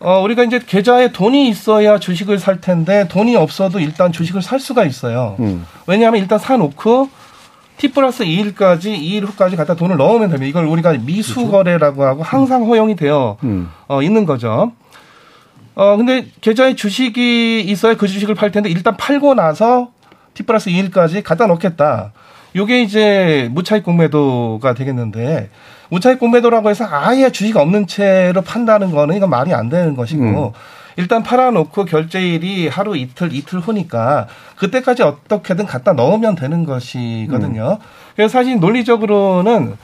[0.00, 4.84] 어, 우리가 이제 계좌에 돈이 있어야 주식을 살 텐데 돈이 없어도 일단 주식을 살 수가
[4.84, 5.36] 있어요.
[5.40, 5.64] 음.
[5.86, 7.08] 왜냐하면 일단 사놓고
[7.78, 10.48] T 플러스 2일까지 2일 후까지 갖다 돈을 넣으면 됩니다.
[10.48, 13.70] 이걸 우리가 미수 거래라고 하고 항상 허용이 되어 음.
[13.88, 14.72] 어, 있는 거죠.
[15.74, 19.90] 어, 근데 계좌에 주식이 있어야 그 주식을 팔 텐데 일단 팔고 나서
[20.34, 22.12] T 플러스 2일까지 갖다 놓겠다.
[22.54, 25.48] 요게 이제 무차익 공매도가 되겠는데
[25.88, 30.52] 무차익 공매도라고 해서 아예 주식 없는 채로 판다는 거는 이건 말이 안 되는 것이고 음.
[30.96, 37.78] 일단 팔아놓고 결제일이 하루 이틀 이틀 후니까 그때까지 어떻게든 갖다 넣으면 되는 것이거든요.
[38.14, 39.76] 그래서 사실 논리적으로는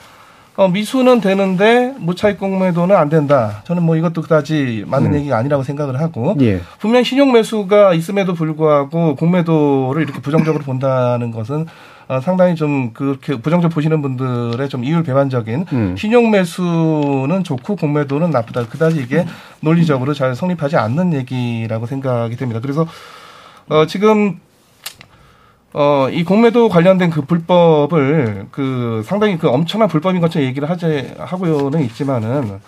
[0.59, 3.61] 어, 미수는 되는데 무차익 공매도는 안 된다.
[3.63, 5.15] 저는 뭐 이것도 그다지 맞는 음.
[5.15, 6.59] 얘기가 아니라고 생각을 하고 예.
[6.79, 11.65] 분명 신용 매수가 있음에도 불구하고 공매도를 이렇게 부정적으로 본다는 것은
[12.09, 15.95] 어, 상당히 좀 그렇게 부정적 보시는 분들의 좀 이율 배반적인 음.
[15.97, 18.67] 신용 매수는 좋고 공매도는 나쁘다.
[18.67, 19.25] 그다지 이게
[19.61, 22.59] 논리적으로 잘 성립하지 않는 얘기라고 생각이 됩니다.
[22.59, 22.85] 그래서
[23.69, 24.41] 어, 지금
[25.73, 31.81] 어, 이 공매도 관련된 그 불법을 그 상당히 그 엄청난 불법인 것처럼 얘기를 하지 하고는
[31.83, 32.59] 있지만은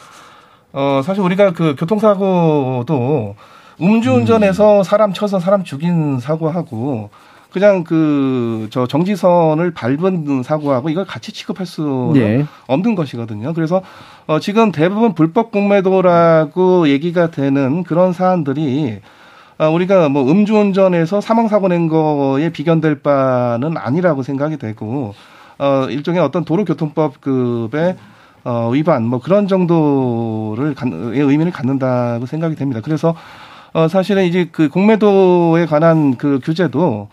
[0.74, 3.36] 어, 사실 우리가 그 교통사고도
[3.82, 7.10] 음주운전해서 사람 쳐서 사람 죽인 사고하고
[7.52, 12.46] 그냥 그 저 정지선을 밟은 사고하고 이걸 같이 취급할 수 예.
[12.68, 13.54] 없는 것이거든요.
[13.54, 13.82] 그래서
[14.28, 19.21] 어 지금 대부분 불법 공매도라고 얘기가 되는 그런 사안들이 아,
[19.70, 25.14] 우리가 뭐 음주운전에서 사망사고 낸 거에 비견될 바는 아니라고 생각이 되고,
[25.60, 27.96] 어, 일종의 어떤 도로교통법 급의
[28.44, 30.74] 어, 위반, 뭐 그런 정도를,
[31.14, 32.82] 의미를 갖는다고 생각이 됩니다.
[32.84, 33.14] 그래서,
[33.72, 37.08] 어, 사실은 이제 그 공매도에 관한 그 규제도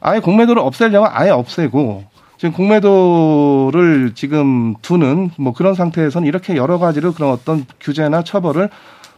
[0.00, 2.04] 아예 공매도를 없애려면 아예 없애고,
[2.36, 8.68] 지금 공매도를 지금 두는 뭐 그런 상태에서는 이렇게 여러 가지로 그런 어떤 규제나 처벌을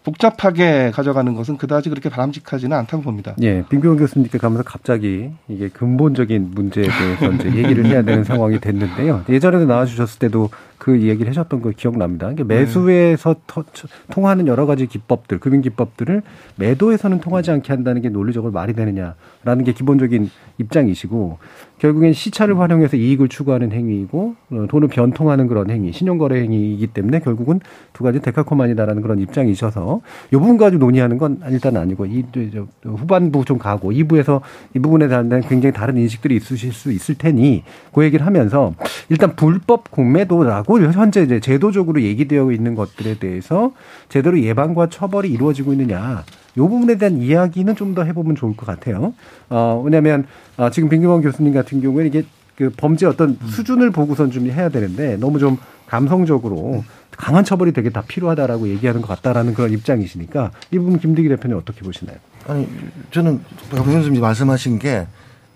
[0.04, 3.34] 복잡하게 가져가는 것은 그다지 그렇게 바람직하지는 않다고 봅니다.
[3.40, 9.24] 예, 빙규원 교수님께 가면서 갑자기 이게 근본적인 문제에 대해서 이제 얘기를 해야 되는 상황이 됐는데요.
[9.28, 10.50] 예전에도 나와주셨을 때도
[10.82, 12.26] 그 얘기를 하셨던 거 기억납니다.
[12.26, 13.62] 그러니까 매수에서 터-
[14.10, 16.22] 통하는 여러 가지 기법들, 금융 기법들을
[16.56, 21.38] 매도에서는 통하지 않게 한다는 게 논리적으로 말이 되느냐라는 게 기본적인 입장이시고
[21.78, 27.60] 결국엔 시차를 활용해서 이익을 추구하는 행위이고 어, 돈을 변통하는 그런 행위, 신용거래 행위이기 때문에 결국은
[27.92, 30.00] 두 가지 데칼코만이다라는 그런 입장이셔서
[30.32, 34.40] 이 부분 가지고 논의하는 건 일단 아니고 이 저, 후반부 좀 가고 2부에서
[34.74, 38.74] 이 부분에 대한 굉장히 다른 인식들이 있으실 수 있을 테니 그 얘기를 하면서
[39.08, 43.72] 일단 불법 공매도라고 현재 이제 제도적으로 얘기되어 있는 것들에 대해서
[44.08, 46.24] 제대로 예방과 처벌이 이루어지고 있느냐
[46.56, 49.12] 이 부분에 대한 이야기는 좀 더 해보면 좋을 것 같아요.
[49.50, 52.24] 어, 왜냐하면 어, 지금 빙규범 교수님 같은 경우에는 이게
[52.56, 56.84] 그 범죄 어떤 수준을 보고선 좀 해야 되는데 너무 좀 감성적으로
[57.16, 61.82] 강한 처벌이 되게 다 필요하다라고 얘기하는 것 같다라는 그런 입장이시니까 이 부분 김대기 대표님 어떻게
[61.82, 62.16] 보시나요?
[62.48, 62.66] 아니
[63.10, 65.06] 저는 박 교수님이 말씀하신 게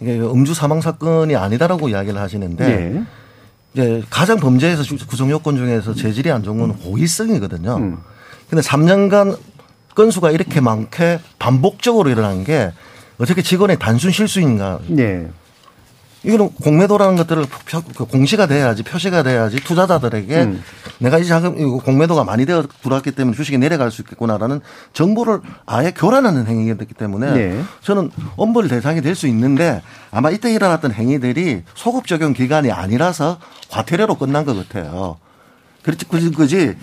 [0.01, 2.65] 이게 음주 사망 사건이 아니다라고 이야기를 하시는데
[2.97, 3.03] 예.
[3.77, 7.77] 이제 가장 범죄에서 구성 요건 중에서 재질이 안 좋은 건 호의성이거든요.
[7.77, 7.99] 음.
[8.49, 9.37] 근데 3년간
[9.95, 12.73] 건수가 이렇게 많게 반복적으로 일어난 게
[13.19, 14.81] 어떻게 직원의 단순 실수인가?
[14.97, 15.29] 예.
[16.27, 20.63] 이거는 공매도라는 것들을 표- 그 공시가 돼야지 표시가 돼야지 투자자들에게 음.
[20.99, 24.61] 내가 이 자금 이거 공매도가 많이 되어 들어왔기 때문에 주식이 내려갈 수 있겠구나라는
[24.93, 27.63] 정보를 아예 교란하는 행위가 됐기 때문에 네.
[27.83, 33.39] 저는 엄벌 대상이 될 수 있는데 아마 이때 일어났던 행위들이 소급 적용 기간이 아니라서
[33.71, 35.17] 과태료로 끝난 것 같아요.
[35.83, 36.77] 그렇지 그지 그지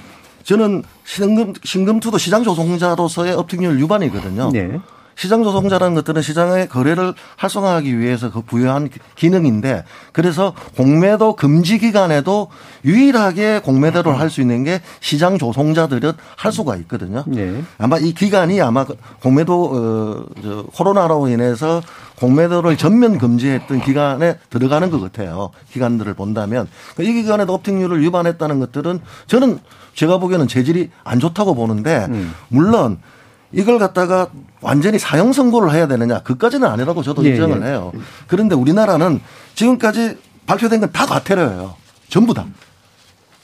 [0.44, 4.50] 저는 신금 신금투도 시장 조성자로서의 uptick rule 위반이거든요.
[4.52, 4.80] 네.
[5.16, 12.50] 시장 조성자라는 것들은 시장의 거래를 활성화하기 위해서 그 부여한 기- 기능인데 그래서 공매도 금지 기간에도
[12.86, 17.24] 유일하게 공매도를 할 수 있는 게 시장 조성자들은 할 수가 있거든요.
[17.28, 17.62] 네.
[17.78, 21.82] 아마 이 기간이 아마 그 공매도 어, 저 코로나로 인해서
[22.18, 25.52] 공매도를 전면 금지했던 기간에 들어가는 것 같아요.
[25.72, 29.60] 기간들을 본다면 그이 기간에도 업팅률을 위반했다는 것들은 저는
[29.94, 32.08] 제가 보기에는 재질이 안 좋다고 보는데
[32.48, 32.98] 물론
[33.52, 34.30] 이걸 갖다가
[34.64, 37.68] 완전히 사형 선고를 해야 되느냐 그까지는 아니라고 저도 예, 인정을 예.
[37.68, 37.92] 해요.
[38.28, 39.20] 그런데 우리나라는
[39.56, 41.76] 지금까지 발표된 건 다 과태료예요.
[42.10, 42.46] 전부 다.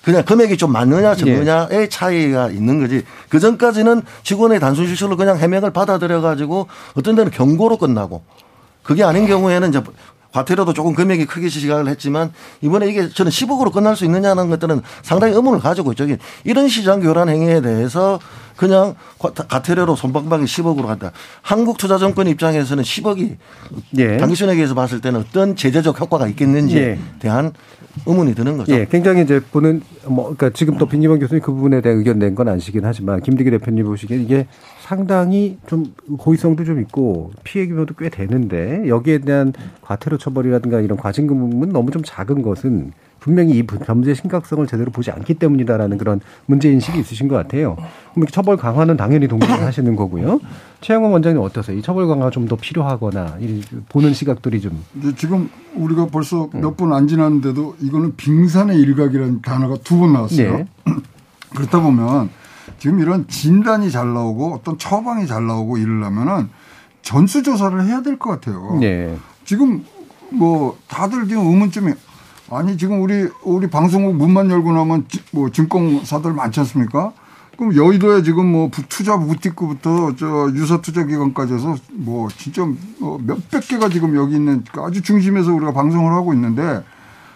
[0.04, 3.04] 그냥 금액이 좀 많느냐 적느냐의 차이가 있는 거지.
[3.28, 8.24] 그 전까지는 직원의 단순 실수로 그냥 해명을 받아들여 가지고 어떤 데는 경고로 끝나고
[8.82, 9.84] 그게 아닌 경우에는 이제
[10.34, 15.34] 과태료도 조금 금액이 크게 시각을 했지만 이번에 이게 저는 10억으로 끝날 수 있느냐는 것들은 상당히
[15.34, 16.06] 의문을 가지고 있죠.
[16.44, 18.20] 이런 시장 교란 행위에 대해서
[18.56, 21.12] 그냥 과- 과태료로 손방망이 10억으로 간다.
[21.42, 23.38] 한국투자정권 입장에서는 10억이
[23.98, 24.18] 예.
[24.18, 27.00] 당기순에게서 봤을 때는 어떤 제재적 효과가 있겠는지에 예.
[27.20, 27.54] 대한
[28.06, 28.72] 의문이 드는 거죠.
[28.74, 32.36] 예, 굉장히 이제 보는 뭐 그러니까 지금 또 빈기범 교수님 그 부분에 대한 의견 낸
[32.36, 34.48] 건 아시긴 하지만 김대기 대표님 보시기에 이게
[34.90, 41.70] 상당히 좀 고의성도 좀 있고 피해 규모도 꽤 되는데 여기에 대한 과태료 처벌이라든가 이런 과징금은
[41.70, 46.98] 너무 좀 작은 것은 분명히 이 범죄 심각성을 제대로 보지 않기 때문이다라는 그런 문제 인식이
[47.02, 47.76] 있으신 것 같아요.
[48.16, 50.40] 그럼 이 처벌 강화는 당연히 동의를 하시는 거고요.
[50.82, 51.78] 최영원 원장님 어떠세요?
[51.78, 54.84] 이 처벌 강화 좀 더 필요하거나 이 보는 시각들이 좀
[55.18, 60.58] 지금 우리가 벌써 몇 분 안 지났는데도 이거는 빙산의 일각이라는 단어가 두 번 나왔어요.
[60.58, 60.66] 네.
[61.56, 62.30] 그렇다 보면
[62.80, 66.50] 지금 이런 진단이 잘 나오고 어떤 처방이 잘 나오고 이러려면은
[67.02, 68.78] 전수 조사를 해야 될 것 같아요.
[68.80, 69.18] 네.
[69.46, 69.86] 지금
[70.32, 71.94] 뭐 다들 지금 의문점이
[72.52, 77.12] 아니 지금 우리 우리 방송국 문만 열고 나면 지- 뭐 증권사들 많지 않습니까?
[77.58, 82.66] 그럼 여의도에 지금 뭐 부- 투자 부티크부터 저 유사 투자 기관까지 해서 뭐 진짜
[83.00, 86.84] 뭐 몇백 개가 지금 여기 있는 아주 중심에서 우리가 방송을 하고 있는데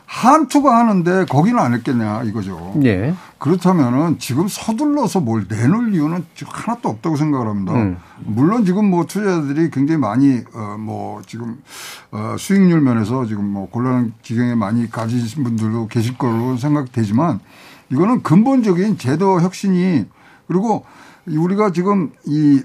[0.05, 2.75] 한투가 하는데 거기는 안 했겠냐 이거죠.
[2.83, 3.15] 예.
[3.39, 7.73] 그렇다면은 지금 서둘러서 뭘 내놓을 이유는 하나도 없다고 생각을 합니다.
[7.73, 7.97] 음.
[8.19, 11.61] 물론 지금 뭐 투자자들이 굉장히 많이 어 뭐 지금
[12.11, 17.39] 어 수익률 면에서 지금 뭐 곤란한 지경에 많이 가지신 분들도 계실 거로 생각되지만
[17.89, 20.05] 이거는 근본적인 제도 혁신이
[20.47, 20.85] 그리고
[21.27, 22.61] 우리가 지금 이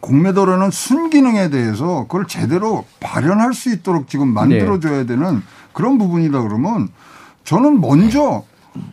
[0.00, 5.42] 공매도라는 순기능에 대해서 그걸 제대로 발현할 수 있도록 지금 만들어줘야 되는
[5.74, 6.88] 그런 부분이다 그러면
[7.44, 8.44] 저는 먼저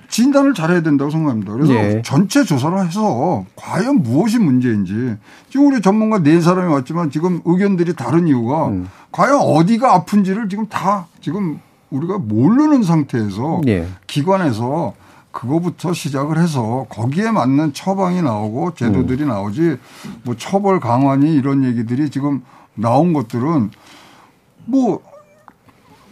[0.10, 1.54] 진단을 잘해야 된다고 생각합니다.
[1.54, 2.02] 그래서 예.
[2.04, 5.15] 전체 조사를 해서 과연 무엇이 문제인지
[5.50, 8.89] 지금 우리 전문가 네 사람이 왔지만 지금 의견들이 다른 이유가 음.
[9.12, 13.88] 과연 어디가 아픈지를 지금 다 지금 우리가 모르는 상태에서 예.
[14.08, 14.94] 기관에서
[15.32, 19.78] 그거부터 시작을 해서 거기에 맞는 처방이 나오고 제도들이 나오지
[20.24, 22.44] 뭐 처벌 강화니 이런 얘기들이 지금
[22.76, 23.72] 나온 것들은
[24.65, 25.02] 뭐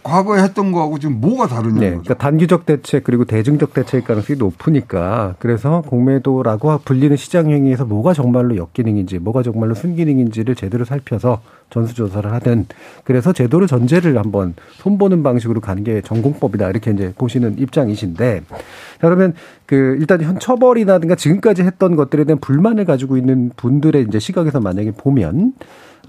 [0.02, 4.38] 과거에 했던 거하고 지금 뭐가 다르냐 네, 는 그러니까 단기적 대책 그리고 대중적 대책일 가능성이
[4.38, 12.30] 높으니까 그래서 공매도라고 불리는 시장 행위에서 뭐가 정말로 역기능인지 뭐가 정말로 순기능인지를 제대로 살펴서 전수조사를
[12.32, 12.66] 하든
[13.04, 16.68] 그래서 제도를 전제를 한번 손보는 방식으로 가는 게 전공법이다.
[16.68, 18.56] 이렇게 이제 보시는 입장이신데 자,
[19.00, 19.34] 그러면
[19.66, 24.92] 그 일단 현 처벌이라든가 지금까지 했던 것들에 대한 불만을 가지고 있는 분들의 이제 시각에서 만약에
[24.92, 25.54] 보면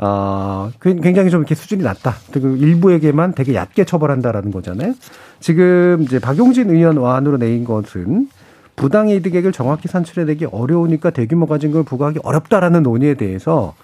[0.03, 2.15] 아, 굉장히 좀 이렇게 수준이 낮다.
[2.31, 4.95] 그리고 일부에게만 되게 얕게 처벌한다라는 거잖아요.
[5.39, 8.27] 지금 이제 박용진 의원 안으로 내인 것은
[8.75, 13.75] 부당이득액을 정확히 산출해내기 어려우니까 대규모 과징금을 부과하기 어렵다라는 논의에 대해서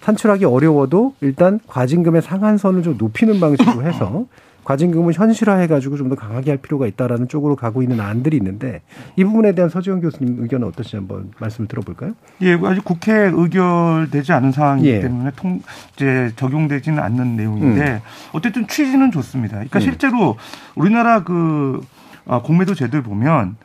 [0.00, 4.24] 산출하기 어려워도 일단 과징금의 상한선을 좀 높이는 방식으로 해서
[4.68, 8.80] 과징금을 현실화해가지고 좀 더 강하게 할 필요가 있다라는 쪽으로 가고 있는 안들이 있는데
[9.16, 12.12] 이 부분에 대한 서지원 교수님 의견은 어떠신지 한번 말씀을 들어볼까요?
[12.40, 15.00] 예, 아직 국회에 의결되지 않은 상황이기 예.
[15.00, 15.60] 때문에 통
[15.94, 18.00] 이제 적용되지는 않는 내용인데 음.
[18.32, 19.56] 어쨌든 취지는 좋습니다.
[19.56, 19.80] 그러니까 음.
[19.80, 20.36] 실제로
[20.74, 21.80] 우리나라 그
[22.26, 23.56] 아, 공매도 제도를 보면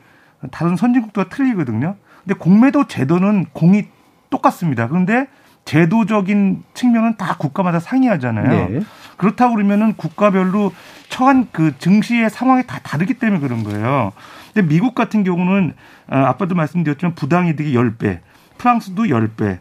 [0.51, 1.95] 다른 선진국과 틀리거든요.
[2.25, 3.87] 근데 공매도 제도는 공이
[4.29, 4.89] 똑같습니다.
[4.89, 5.27] 그런데
[5.65, 8.69] 제도적인 측면은 다 국가마다 상이하잖아요.
[8.69, 8.81] 네.
[9.23, 10.73] 그렇다고 그러면은 국가별로
[11.07, 14.11] 처한 그 증시의 상황이 다 다르기 때문에 그런 거예요.
[14.53, 15.73] 근데 미국 같은 경우는
[16.09, 18.19] 아, 아빠도 말씀드렸지만 부당이득이 10배,
[18.57, 19.59] 프랑스도 10배,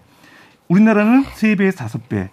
[0.69, 2.29] 우리나라는 3배에서 5배.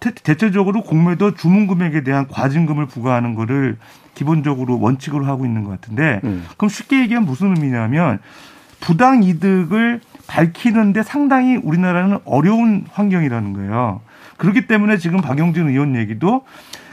[0.00, 3.76] 대- 대체적으로 공매도 주문 금액에 대한 과징금을 부과하는 거를
[4.14, 6.20] 기본적으로 원칙으로 하고 있는 것 같은데
[6.56, 8.18] 그럼 쉽게 얘기하면 무슨 의미냐면
[8.80, 14.00] 부당 이득을 밝히는데 상당히 우리나라는 어려운 환경이라는 거예요.
[14.36, 16.44] 그렇기 때문에 지금 박영진 의원 얘기도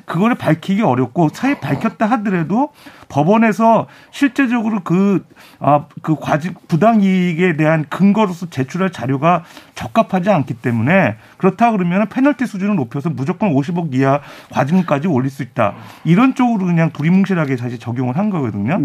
[0.05, 2.69] 그거를 밝히기 어렵고 사회 밝혔다 하더라도
[3.07, 5.25] 법원에서 실제적으로 그,
[5.59, 9.43] 아, 그 과징, 부당이익에 대한 근거로서 제출할 자료가
[9.75, 14.19] 적합하지 않기 때문에 그렇다 그러면 페널티 수준을 높여서 무조건 50억 이하
[14.51, 15.75] 과징금까지 올릴 수 있다.
[16.03, 18.79] 이런 쪽으로 그냥 두리뭉실하게 사실 적용을 한 거거든요.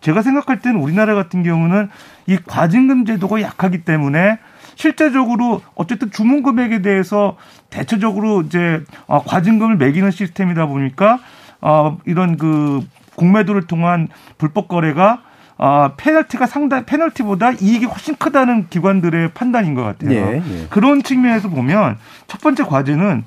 [0.00, 1.90] 제가 생각할 때는 우리나라 같은 경우는
[2.28, 4.38] 이 과징금 제도가 약하기 때문에
[4.76, 7.36] 실제적으로 어쨌든 주문 금액에 대해서
[7.70, 11.18] 대체적으로 이제 어, 과징금을 매기는 시스템이다 보니까
[11.60, 14.08] 어, 이런 그 공매도를 통한
[14.38, 15.22] 불법 거래가
[15.58, 20.10] 아, 페널티가 상당, 페널티보다 이익이 훨씬 크다는 기관들의 판단인 것 같아요.
[20.12, 20.66] 예, 예.
[20.70, 23.24] 그런 측면에서 보면 첫 번째 과제는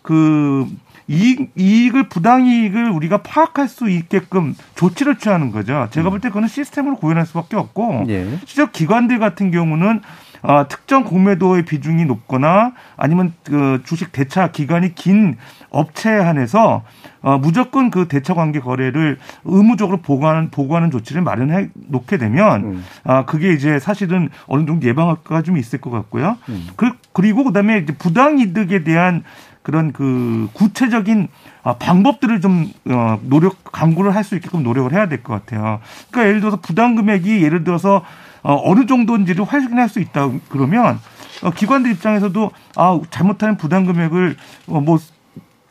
[0.00, 0.66] 그
[1.08, 5.88] 이익, 이익을 부당이익을 우리가 파악할 수 있게끔 조치를 취하는 거죠.
[5.90, 8.26] 제가 볼 때 그거는 시스템으로 구현할 수밖에 없고 예.
[8.46, 10.00] 실제 기관들 같은 경우는
[10.48, 15.36] 어, 특정 공매도의 비중이 높거나 아니면 그 주식 대차 기간이 긴
[15.70, 16.84] 업체에 한해서
[17.20, 23.52] 어, 무조건 그 대차 관계 거래를 의무적으로 보고하는 보고하는 조치를 마련해 놓게 되면 아 그게
[23.52, 26.36] 이제 사실은 어느 정도 예방 효과가 좀 있을 것 같고요.
[26.76, 29.24] 그, 그리고 그다음에 이제 부당 이득에 대한
[29.62, 31.26] 그런 그 구체적인
[31.64, 35.80] 아, 방법들을 좀 어, 노력 강구를 할 수 있게끔 노력을 해야 될 것 같아요.
[36.12, 38.04] 그러니까 예를 들어서 부당 금액이 예를 들어서
[38.46, 41.00] 어, 어느 정도인지를 확인할 수 있다 그러면
[41.42, 44.36] 어, 기관들 입장에서도 아 잘못하면 부당 금액을
[44.68, 44.98] 어, 뭐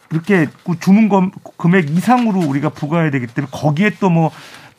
[0.10, 4.30] 그렇게 그 주문 금- 금액 이상으로 우리가 부과해야 되기 때문에 거기에 또뭐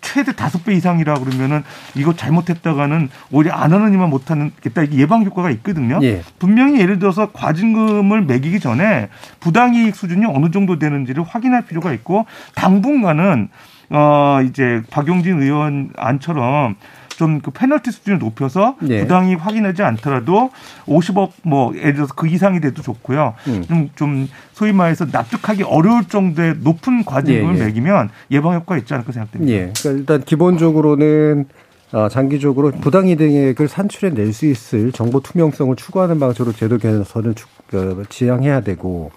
[0.02, 1.64] 최대 다섯 배 이상이라 그러면은
[1.96, 5.98] 이거 잘못했다가는 오히려 안 하느니만 못하는 겠다 이게 예방 효과가 있거든요.
[6.02, 6.22] 예.
[6.38, 9.08] 분명히 예를 들어서 과징금을 매기기 전에
[9.40, 13.48] 부당이익 수준이 어느 정도 되는지를 확인할 필요가 있고 당분간은
[13.90, 16.76] 어 이제 박용진 의원 안처럼
[17.16, 19.00] 좀 그 페널티 수준을 높여서 예.
[19.00, 20.50] 부당이익 확인하지 않더라도
[20.86, 23.34] 50억 뭐 예를 들어서 그 이상이 돼도 좋고요.
[23.48, 23.64] 음.
[23.66, 27.64] 좀, 좀 소위 말해서 납득하기 어려울 정도의 높은 과징금을 예, 예.
[27.66, 29.52] 매기면 예방 효과가 있지 않을까 생각됩니다.
[29.52, 29.72] 예.
[29.78, 31.46] 그러니까 일단 기본적으로는
[31.92, 38.04] 아, 장기적으로 부당이득을 산출해 낼 수 있을 정보 투명성을 추구하는 방식으로 제도 개선을 추- 그,
[38.08, 39.10] 지향해야 되고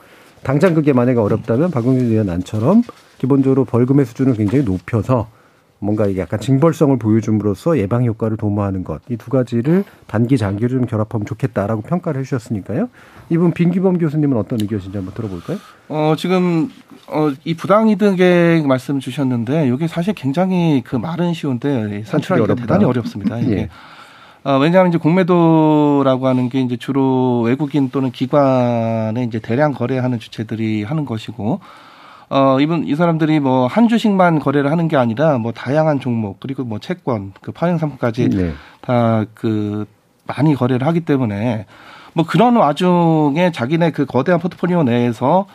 [0.43, 2.83] 당장 그게 만약에 어렵다면 박용진 의원 안처럼
[3.17, 5.27] 기본적으로 벌금의 수준을 굉장히 높여서
[5.79, 10.85] 뭔가 이게 약간 징벌성을 보여줌으로써 예방 효과를 도모하는 것 이 두 가지를 단기 장기로 좀
[10.85, 12.89] 결합하면 좋겠다라고 평가를 해주셨으니까요.
[13.29, 15.57] 이분 빈기범 교수님은 어떤 의견이신지 한번 들어볼까요?
[15.87, 16.69] 어, 지금,
[17.07, 22.55] 어, 이 부당이득의 말씀 주셨는데, 이게 사실 굉장히 그 말은 쉬운데, 산출하기가.
[22.55, 23.37] 대단히 어렵습니다.
[23.39, 23.51] 이게.
[23.57, 23.69] 예.
[24.43, 30.83] 어, 왜냐하면 이제 공매도라고 하는 게 이제 주로 외국인 또는 기관에 이제 대량 거래하는 주체들이
[30.83, 31.59] 하는 것이고,
[32.29, 36.63] 어, 이분, 이 사람들이 뭐 한 주식만 거래를 하는 게 아니라 뭐 다양한 종목, 그리고
[36.63, 38.53] 뭐 채권, 그 파생상품까지 네.
[38.81, 39.85] 다그
[40.27, 41.65] 많이 거래를 하기 때문에
[42.13, 45.47] 뭐 그런 와중에 자기네 그 거대한 포트폴리오 내에서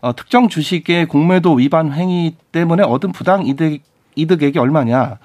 [0.00, 3.80] 어, 특정 주식의 공매도 위반 행위 때문에 얻은 부당 이득
[4.14, 5.18] 이득액이 얼마냐.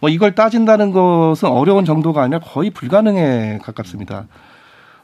[0.00, 4.26] 뭐 이걸 따진다는 것은 어려운 정도가 아니라 거의 불가능에 가깝습니다.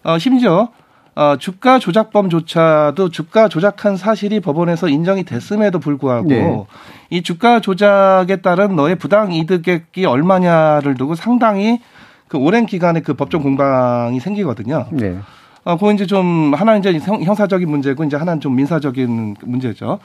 [0.04, 0.68] 어, 심지어
[1.16, 6.64] 어, 주가 조작범조차도 주가 조작한 사실이 법원에서 인정이 됐음에도 불구하고 네.
[7.10, 11.80] 이 주가 조작에 따른 너의 부당 이득액이 얼마냐를 두고 상당히
[12.28, 14.86] 그 오랜 기간에 그 법정 공방이 생기거든요.
[14.92, 15.18] 네.
[15.64, 19.98] 어, 그건 이제 좀 하나는 이제 형- 형사적인 문제고 이제 하나는 좀 민사적인 문제죠.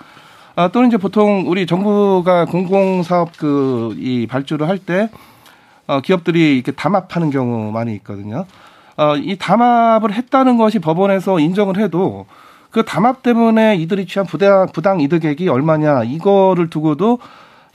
[0.58, 5.10] 아, 또는 이제 보통 우리 정부가 공공사업 그 이 발주를 할 때
[5.88, 8.46] 어, 기업들이 이렇게 담합하는 경우 많이 있거든요.
[8.98, 12.26] 어, 이 담합을 했다는 것이 법원에서 인정을 해도
[12.72, 17.20] 그 담합 때문에 이들이 취한 부당, 부당 이득액이 얼마냐 이거를 두고도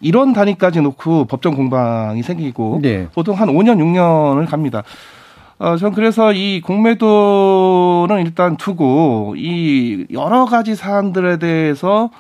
[0.01, 3.09] 이런 단위까지 놓고 법정 공방이 생기고 네.
[3.15, 4.83] 보통 한 5년, 6년을 갑니다.
[5.59, 12.11] 어, 전 그래서 이 공매도는 일단 두고 이 여러 가지 사안들에 대해서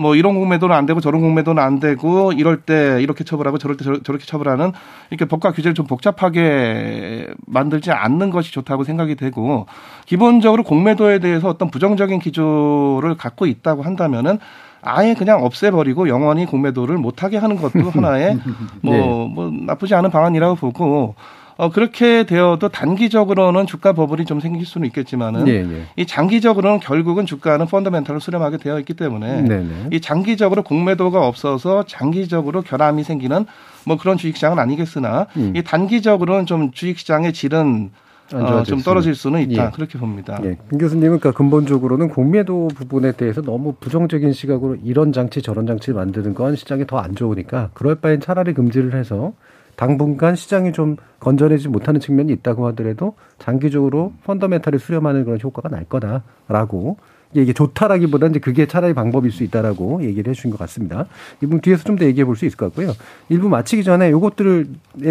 [0.00, 3.84] 뭐 이런 공매도는 안 되고 저런 공매도는 안 되고 이럴 때 이렇게 처벌하고 저럴 때
[3.84, 4.72] 저- 저렇게 처벌하는
[5.10, 9.66] 이렇게 법과 규제를 좀 복잡하게 만들지 않는 것이 좋다고 생각이 되고
[10.06, 14.38] 기본적으로 공매도에 대해서 어떤 부정적인 기조를 갖고 있다고 한다면은
[14.82, 18.38] 아예 그냥 없애버리고 영원히 공매도를 못하게 하는 것도 하나의
[18.82, 19.00] 뭐, 네.
[19.34, 21.16] 뭐 나쁘지 않은 방안이라고 보고
[21.58, 25.82] 어, 그렇게 되어도 단기적으로는 주가 버블이 좀 생길 수는 있겠지만은 예, 예.
[25.96, 29.88] 이 장기적으로는 결국은 주가는 펀더멘탈을 수렴하게 되어 있기 때문에 네네.
[29.92, 33.44] 이 장기적으로 공매도가 없어서 장기적으로 결함이 생기는
[33.84, 35.52] 뭐 그런 주식시장은 아니겠으나 음.
[35.56, 37.90] 이 단기적으로는 좀 주식시장의 질은
[38.34, 38.80] 안 어, 좀.
[38.82, 39.70] 떨어질 수는 있다 예.
[39.74, 40.38] 그렇게 봅니다.
[40.44, 45.94] 예, 김 교수님은 그러니까 근본적으로는 공매도 부분에 대해서 너무 부정적인 시각으로 이런 장치 저런 장치를
[45.96, 49.32] 만드는 건 시장에 더 안 좋으니까 그럴 바엔 차라리 금지를 해서
[49.78, 56.96] 당분간 시장이 좀 건전해지지 못하는 측면이 있다고 하더라도 장기적으로 펀더멘탈을 수렴하는 그런 효과가 날 거다라고
[57.32, 61.06] 이게 좋다라기보다는 이제 그게 차라리 방법일 수 있다라고 얘기를 해주신 것 같습니다.
[61.40, 62.92] 이분 뒤에서 좀 더 얘기해 볼 수 있을 것 같고요.
[63.28, 64.64] 일부 마치기 전에 요것들에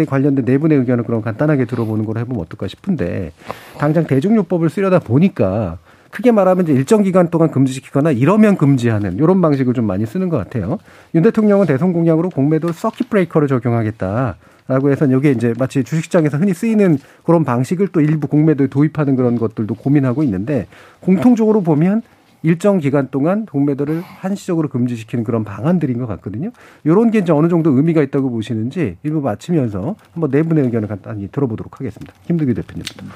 [0.06, 3.32] 관련된 네 분의 의견을 그럼 간단하게 들어보는 걸 해보면 어떨까 싶은데
[3.78, 5.78] 당장 대중요법을 쓰려다 보니까
[6.10, 10.36] 크게 말하면 이제 일정 기간 동안 금지시키거나 이러면 금지하는 이런 방식을 좀 많이 쓰는 것
[10.38, 10.78] 같아요.
[11.14, 14.36] 윤 대통령은 대선 공약으로 공매도 서킷 브레이커를 적용하겠다.
[14.68, 19.36] 라고 해서 여기에 이제 마치 주식시장에서 흔히 쓰이는 그런 방식을 또 일부 공매도에 도입하는 그런
[19.36, 20.66] 것들도 고민하고 있는데
[21.00, 22.02] 공통적으로 보면
[22.42, 26.50] 일정 기간 동안 공매도를 한시적으로 금지시키는 그런 방안들인 것 같거든요.
[26.84, 31.28] 이런 게 이제 어느 정도 의미가 있다고 보시는지 일부 마치면서 한번 네 분의 의견을 간단히
[31.28, 32.12] 들어보도록 하겠습니다.
[32.26, 33.06] 김두규 대표님부터.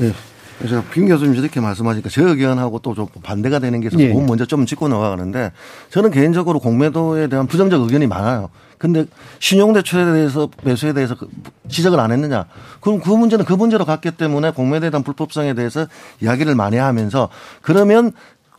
[0.00, 0.12] 예.
[0.60, 4.12] 그래서 김 교수님 이렇게 말씀하시니까 제 의견하고 또 좀 반대가 되는 게 있어서 예.
[4.12, 5.52] 먼저 좀 짚고 나가는데
[5.88, 8.50] 저는 개인적으로 공매도에 대한 부정적 의견이 많아요.
[8.76, 9.06] 근데
[9.38, 11.28] 신용대출에 대해서 매수에 대해서 그
[11.68, 12.44] 지적을 안 했느냐.
[12.80, 15.86] 그럼 그 문제는 그 문제로 갔기 때문에 공매도에 대한 불법성에 대해서
[16.20, 17.30] 이야기를 많이 하면서
[17.62, 18.12] 그러면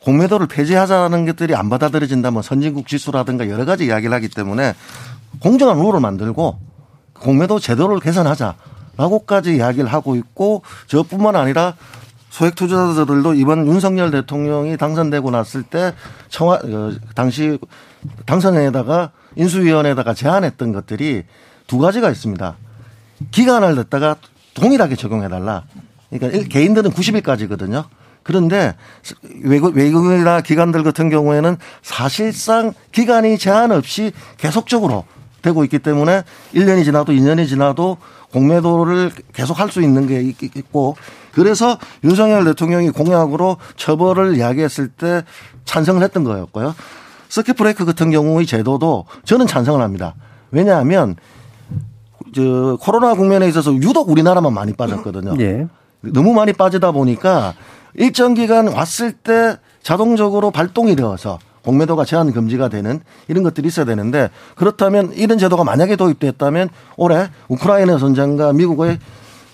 [0.03, 4.73] 공매도를 폐지하자는 것들이 안 받아들여진다면 선진국 지수라든가 여러 가지 이야기를 하기 때문에
[5.39, 6.57] 공정한 룰을 만들고
[7.13, 8.55] 공매도 제도를 개선하자
[9.01, 11.75] 라고까지 이야기를 하고 있고 저뿐만 아니라
[12.29, 15.93] 소액 투자자들도 이번 윤석열 대통령이 당선되고 났을 때
[16.29, 17.57] 청와 어, 당시
[18.25, 21.23] 당선에다가 인수위원회에다가 제안했던 것들이
[21.67, 22.55] 두 가지가 있습니다.
[23.31, 24.15] 기간을 냈다가
[24.53, 25.63] 동일하게 적용해달라.
[26.09, 27.85] 그러니까 일- 개인들은 90일까지거든요.
[28.23, 28.75] 그런데
[29.43, 35.05] 외국, 외국이나 기관들 같은 경우에는 사실상 기간이 제한 없이 계속적으로
[35.41, 36.23] 되고 있기 때문에
[36.53, 37.97] 1년이 지나도 2년이 지나도
[38.33, 40.95] 공매도를 계속 할 수 있는 게 있- 있고
[41.33, 45.23] 그래서 윤석열 대통령이 공약으로 처벌을 이야기했을 때
[45.65, 46.75] 찬성을 했던 거였고요.
[47.29, 50.15] 서킷 브레이크 같은 경우의 제도도 저는 찬성을 합니다.
[50.51, 51.15] 왜냐하면
[52.35, 55.35] 저 코로나 국면에 있어서 유독 우리나라만 많이 빠졌거든요.
[55.39, 55.67] 예.
[56.01, 57.53] 너무 많이 빠지다 보니까
[57.93, 64.29] 일정 기간 왔을 때 자동적으로 발동이 되어서 공매도가 제한 금지가 되는 이런 것들이 있어야 되는데
[64.55, 68.99] 그렇다면 이런 제도가 만약에 도입됐다면 올해 우크라이나 전쟁과 미국의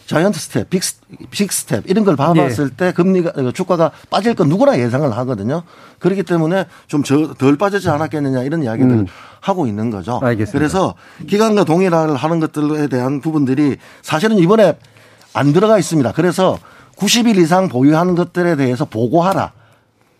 [0.07, 1.01] giant step, big, s-
[1.31, 5.63] big step 이런 걸 봐봤을 때 금리가 어, 주가가 빠질 건 누구나 예상을 하거든요.
[5.99, 7.03] 그렇기 때문에 좀
[7.37, 9.07] 덜 빠지지 않았겠느냐 이런 이야기들 을 음.
[9.41, 10.19] 하고 있는 거죠.
[10.23, 10.57] 알겠습니다.
[10.57, 10.95] 그래서
[11.27, 14.77] 기관과 동일화를 하는 것들에 대한 부분들이 사실은 이번에
[15.33, 16.13] 안 들어가 있습니다.
[16.13, 16.57] 그래서
[16.95, 19.51] 90일 이상 보유한 것들에 대해서 보고하라.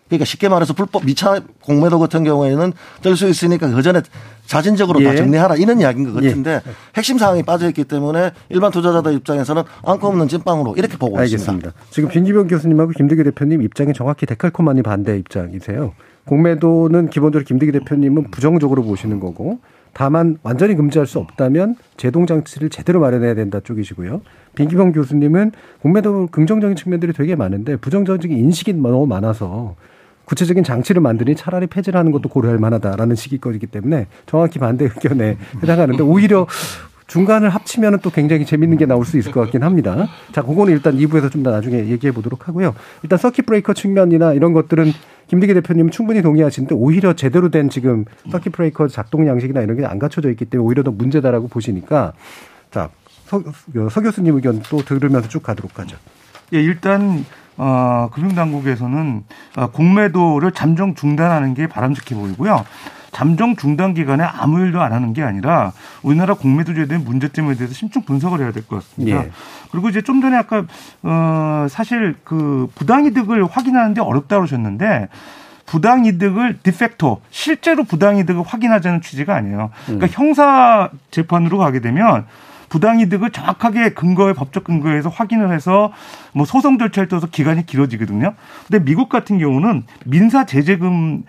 [0.08, 4.00] 그러니까 쉽게 말해서 불법 무차입 공매도 같은 경우에는 뜰 수 있으니까 그 전에
[4.46, 5.16] 자진적으로 다 예.
[5.16, 6.60] 정리하라 이런 이야기인 것 같은데
[6.96, 11.52] 핵심 사항이 빠져 있기 때문에 일반 투자자들 입장에서는 안고 없는 찐빵으로 이렇게 보고 있습니다.
[11.52, 11.72] 알겠습니다.
[11.90, 15.92] 지금 김기병 교수님하고 김대기 대표님 입장이 정확히 데칼코마니 반대 입장이세요.
[16.24, 19.58] 공매도는 기본적으로 김대기 대표님은 부정적으로 보시는 거고
[19.94, 24.20] 다만 완전히 금지할 수 없다면 제동 장치를 제대로 마련해야 된다 쪽이시고요.
[24.56, 25.52] 김기병 교수님은
[25.82, 29.74] 공매도 긍정적인 측면들이 되게 많은데 부정적인 인식이 너무 많아서
[30.28, 35.38] 구체적인 장치를 만드니 차라리 폐지를 하는 것도 고려할 만하다라는 식이 거기 때문에 정확히 반대 의견에
[35.62, 36.46] 해당하는데 오히려
[37.06, 40.06] 중간을 합치면 또 굉장히 재밌는 게 나올 수 있을 것 같긴 합니다.
[40.32, 42.74] 자, 그거는 일단 2부에서 좀 더 나중에 얘기해 보도록 하고요.
[43.02, 44.92] 일단 서킷 브레이커 측면이나 이런 것들은
[45.28, 49.98] 김대기 대표님 충분히 동의하시는데 오히려 제대로 된 지금 서킷 브레이커 작동 양식이나 이런 게 안
[49.98, 52.12] 갖춰져 있기 때문에 오히려 더 문제다라고 보시니까
[52.70, 52.90] 자,
[53.24, 53.42] 서,
[53.90, 55.96] 서 교수님 의견 또 들으면서 쭉 가도록 하죠.
[56.52, 57.24] 예, 일단
[57.58, 59.24] 어, 금융당국에서는
[59.56, 62.64] 어, 공매도를 잠정 중단하는 게 바람직해 보이고요.
[63.10, 68.02] 잠정 중단 기간에 아무 일도 안 하는 게 아니라 우리나라 공매도 제도의 문제점에 대해서 심층
[68.02, 69.24] 분석을 해야 될 것 같습니다.
[69.24, 69.30] 예.
[69.72, 70.64] 그리고 이제 좀 전에 아까
[71.02, 75.08] 어 사실 그 부당이득을 확인하는데 어렵다 그러셨는데
[75.66, 79.70] 부당이득을 디팩토 실제로 부당이득을 확인하자는 취지가 아니에요.
[79.86, 82.24] 그러니까 형사 재판으로 가게 되면
[82.68, 85.92] 부당이득을 정확하게 근거에 법적 근거에서 확인을 해서
[86.32, 88.34] 뭐 소송 절차를 떠서 기간이 길어지거든요.
[88.66, 91.22] 근데 미국 같은 경우는 민사 제재금을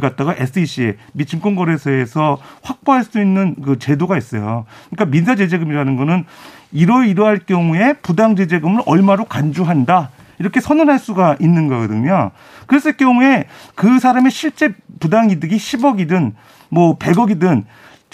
[0.00, 4.66] 갖다가 SEC 미 증권거래소에서 확보할 수 있는 그 제도가 있어요.
[4.90, 6.24] 그러니까 민사 제재금이라는 거는
[6.72, 10.10] 이러이러할 경우에 부당 제재금을 얼마로 간주한다.
[10.38, 12.30] 이렇게 선언할 수가 있는 거거든요.
[12.66, 16.32] 그랬을 경우에 그 사람의 실제 부당 이득이 10억이든
[16.68, 17.64] 뭐 100억이든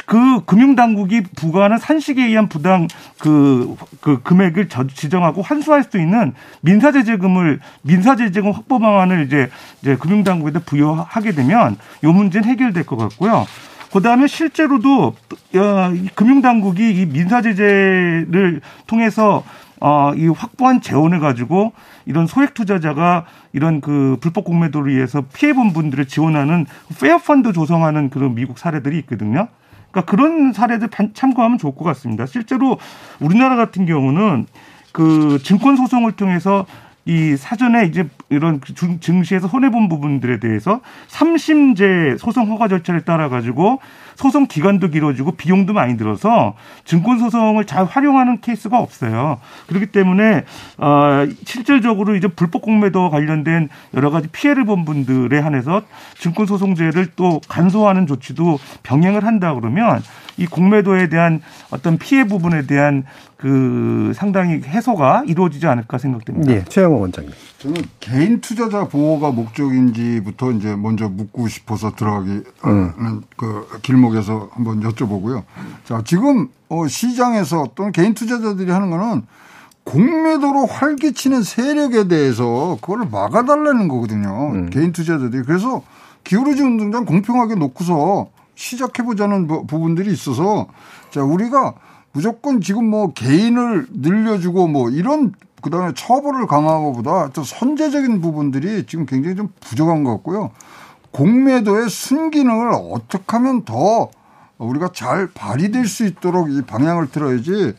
[0.07, 2.89] 그 금융당국이 부과하는 산식에 의한 부당
[3.19, 10.61] 그, 그 금액을 저- 지정하고 환수할 수 있는 민사제재금을 민사제재금 확보 방안을 이제 이제 금융당국에다
[10.67, 13.47] 부여하게 되면 요 문제는 해결될 것 같고요.
[13.93, 15.15] 그 다음에 실제로도
[15.55, 19.45] 어, 이 금융당국이 이 민사제재를 통해서
[19.81, 21.73] 어, 이 확보한 재원을 가지고
[22.05, 26.67] 이런 소액 투자자가 이런 그 불법 공매도를 위해서 피해 본 분들을 지원하는
[27.01, 29.49] fair fund 조성하는 그런 미국 사례들이 있거든요.
[29.95, 32.27] 그러니까 그런 사례들 참고하면 좋을 것 같습니다.
[32.27, 32.79] 실제로
[33.21, 34.47] 우리나라 같은 경우는
[34.93, 36.67] 그 증권 소송을 통해서
[37.07, 43.79] 이 사전에 이제 이런 그 증시에서 손해본 부분들에 대해서 삼심제 소송 허가 절차를 따라 가지고
[44.17, 46.55] 소송 기간도 길어지고 비용도 많이 들어서
[46.85, 49.39] 증권 소송을 잘 활용하는 케이스가 없어요.
[49.67, 50.45] 그렇기 때문에
[50.79, 55.83] 어 실질적으로 이제 불법 공매도와 관련된 여러 가지 피해를 본 분들에 한해서
[56.19, 60.03] 증권 소송제를 또 간소화하는 조치도 병행을 한다 그러면
[60.37, 61.41] 이 공매도에 대한
[61.71, 63.05] 어떤 피해 부분에 대한
[63.37, 66.53] 그 상당히 해소가 이루어지지 않을까 생각됩니다.
[66.53, 67.33] 네, 최영호 원장님.
[67.59, 73.23] 저는 개인 투자자 보호가 목적인지부터 이제 먼저 묻고 싶어서 들어가기 음.
[73.37, 75.43] 그 길목 에서 한번 여쭤보고요.
[75.85, 79.23] 자, 지금 어 시장에서 또는 개인 투자자들이 하는 거는
[79.85, 84.51] 공매도로 활기치는 세력에 대해서 그걸 막아달라는 거거든요.
[84.53, 84.71] 음.
[84.71, 85.45] 개인 투자자들이.
[85.45, 85.83] 그래서
[86.25, 90.67] 기울어지 운동장 공평하게 놓고서 시작해보자는 부분들이 있어서
[91.11, 91.75] 자, 우리가
[92.13, 99.35] 무조건 지금 뭐 개인을 늘려주고 뭐 이런 그다음에 처벌을 강화하고보다 또 선제적인 부분들이 지금 굉장히
[99.37, 100.51] 좀 부족한 것 같고요.
[101.15, 104.11] 공매도의 순기능을 어떻게 하면 더
[104.59, 107.75] 우리가 잘 발휘될 수 있도록 이 방향을 틀어야지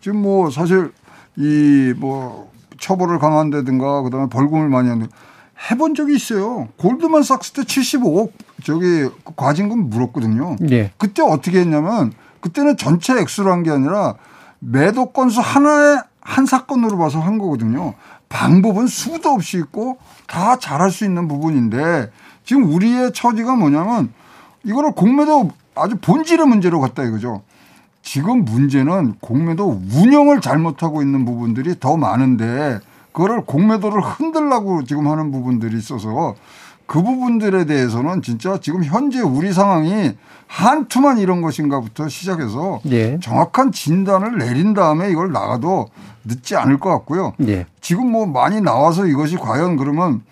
[0.00, 0.92] 지금 뭐 사실
[1.36, 5.08] 이 뭐 처벌을 강화한다든가 그다음에 벌금을 많이 하는
[5.70, 6.68] 해본 적이 있어요.
[6.78, 8.32] 골드만삭스 때 75억
[8.64, 10.56] 저기 과징금 물었거든요.
[10.60, 10.90] 네.
[10.96, 14.14] 그때 어떻게 했냐면 그때는 전체 액수로 한 게 아니라
[14.58, 17.94] 매도 건수 하나에 한 사건으로 봐서 한 거거든요.
[18.30, 22.10] 방법은 수도 없이 있고 다 잘할 수 있는 부분인데
[22.50, 24.12] 지금 우리의 처지가 뭐냐면
[24.64, 27.42] 이거를 공매도 아주 본질의 문제로 갔다 이거죠.
[28.02, 32.80] 지금 문제는 공매도 운영을 잘못하고 있는 부분들이 더 많은데
[33.12, 36.34] 그거를 공매도를 흔들라고 지금 하는 부분들이 있어서
[36.86, 40.16] 그 부분들에 대해서는 진짜 지금 현재 우리 상황이
[40.48, 43.20] 한투만 이런 것인가부터 시작해서 네.
[43.20, 45.86] 정확한 진단을 내린 다음에 이걸 나가도
[46.24, 47.32] 늦지 않을 것 같고요.
[47.36, 47.66] 네.
[47.80, 50.22] 지금 뭐 많이 나와서 이것이 과연 그러면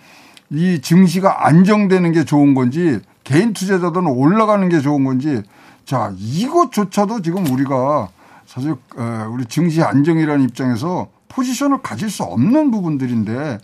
[0.51, 5.42] 이 증시가 안정되는 게 좋은 건지 개인 투자자들은 올라가는 게 좋은 건지
[5.84, 8.09] 자 이것조차도 지금 우리가
[8.46, 8.74] 사실
[9.30, 13.59] 우리 증시 안정이라는 입장에서 포지션을 가질 수 없는 부분들인데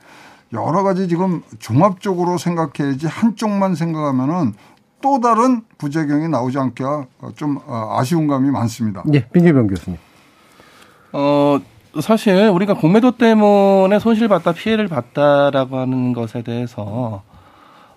[0.52, 4.54] 여러 가지 지금 종합적으로 생각해야지 한쪽만 생각하면은
[5.00, 6.84] 또 다른 부작용이 나오지 않게
[7.34, 9.02] 좀 어, 아쉬운 감이 많습니다.
[9.04, 9.98] 네, 빈길병 교수님.
[11.12, 11.60] 어,
[12.00, 17.22] 사실 우리가 공매도 때문에 손실을 봤다, 피해를 봤다라고 하는 것에 대해서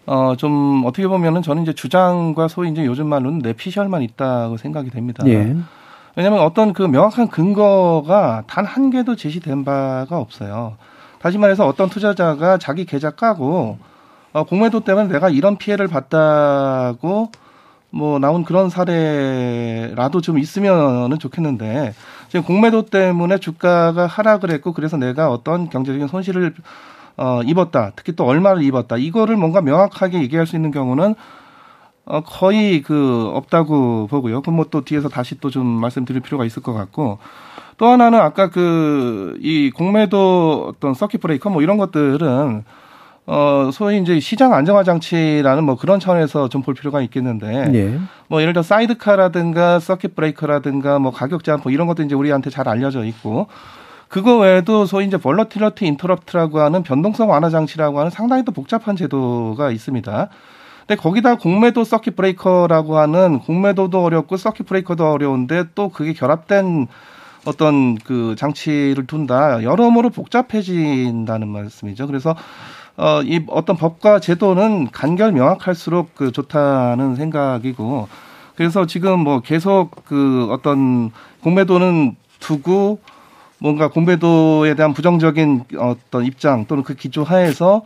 [0.05, 5.23] 어, 좀 어떻게 보면은 저는 이제 주장과 소위 이제 요즘 말로는 내피셜만 있다고 생각이 됩니다.
[5.27, 5.55] 예.
[6.15, 10.77] 왜냐하면 어떤 그 명확한 근거가 단 한 개도 제시된 바가 없어요.
[11.19, 13.77] 다시 말해서 어떤 투자자가 자기 계좌 까고
[14.33, 17.31] 어, 공매도 때문에 내가 이런 피해를 봤다고
[17.89, 21.93] 뭐 나온 그런 사례라도 좀 있으면은 좋겠는데
[22.29, 26.53] 지금 공매도 때문에 주가가 하락을 했고 그래서 내가 어떤 경제적인 손실을
[27.17, 27.91] 어, 입었다.
[27.95, 28.97] 특히 또 얼마를 입었다.
[28.97, 31.15] 이거를 뭔가 명확하게 얘기할 수 있는 경우는
[32.05, 34.41] 어, 거의 그 없다고 보고요.
[34.41, 37.17] 그럼 뭐 또 뒤에서 다시 또 좀 말씀드릴 필요가 있을 것 같고
[37.77, 42.63] 또 하나는 아까 그 이 공매도 어떤 서킷 브레이커 뭐 이런 것들은
[43.29, 47.99] 어 소위 이제 시장 안정화 장치라는 뭐 그런 차원에서 좀 볼 필요가 있겠는데 예.
[48.29, 52.67] 뭐 예를 들어 사이드카라든가 서킷 브레이커라든가 뭐 가격 제한 뭐 이런 것도 이제 우리한테 잘
[52.69, 53.47] 알려져 있고
[54.07, 59.71] 그거 외에도 소위 이제 volatility interrupt라고 하는 변동성 완화 장치라고 하는 상당히 또 복잡한 제도가
[59.71, 60.29] 있습니다.
[60.87, 66.87] 근데 거기다 공매도 circuit breaker라고 하는 공매도도 어렵고 circuit breaker도 어려운데 또 그게 결합된
[67.45, 72.07] 어떤 그 장치를 둔다 여러모로 복잡해진다는 말씀이죠.
[72.07, 72.35] 그래서
[72.97, 78.07] 어, 이 어떤 법과 제도는 간결 명확할수록 그 좋다는 생각이고
[78.55, 81.11] 그래서 지금 뭐 계속 그 어떤
[81.43, 82.99] 공매도는 두고
[83.59, 87.83] 뭔가 공매도에 대한 부정적인 어떤 입장 또는 그 기조 하에서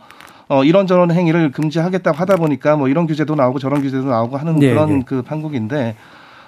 [0.48, 4.70] 어, 이런저런 행위를 금지하겠다고 하다 보니까 뭐 이런 규제도 나오고 저런 규제도 나오고 하는 네,
[4.70, 5.02] 그런 네.
[5.06, 5.94] 그 판국인데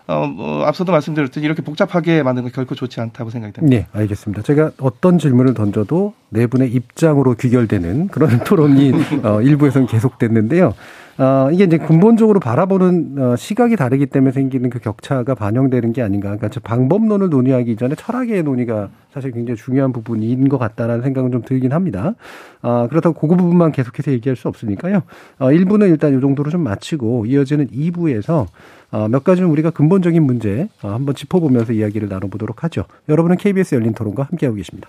[0.06, 3.76] 어, 뭐 앞서도 말씀드렸듯이 이렇게 복잡하게 만든 건 결코 좋지 않다고 생각이 됩니다.
[3.76, 4.42] 네, 알겠습니다.
[4.42, 8.92] 제가 어떤 질문을 던져도 네 분의 입장으로 귀결되는 그런 토론이
[9.22, 10.74] 어, 일부에서는 계속됐는데요.
[11.18, 16.36] 어, 이게 이제 근본적으로 바라보는 어, 시각이 다르기 때문에 생기는 그 격차가 반영되는 게 아닌가.
[16.36, 21.72] 그러니까 방법론을 논의하기 이전에 철학의 논의가 사실 굉장히 중요한 부분인 것 같다라는 생각은 좀 들긴
[21.72, 22.14] 합니다.
[22.62, 25.02] 어, 그렇다고 그 부분만 계속해서 얘기할 수 없으니까요.
[25.38, 28.46] 어, 1부는 일단 이 정도로 좀 마치고 이어지는 2부에서
[28.90, 32.84] 어, 몇 가지 우리가 근본적인 문제 어, 한번 짚어보면서 이야기를 나눠보도록 하죠.
[33.08, 34.88] 여러분은 KBS 열린 토론과 함께하고 계십니다.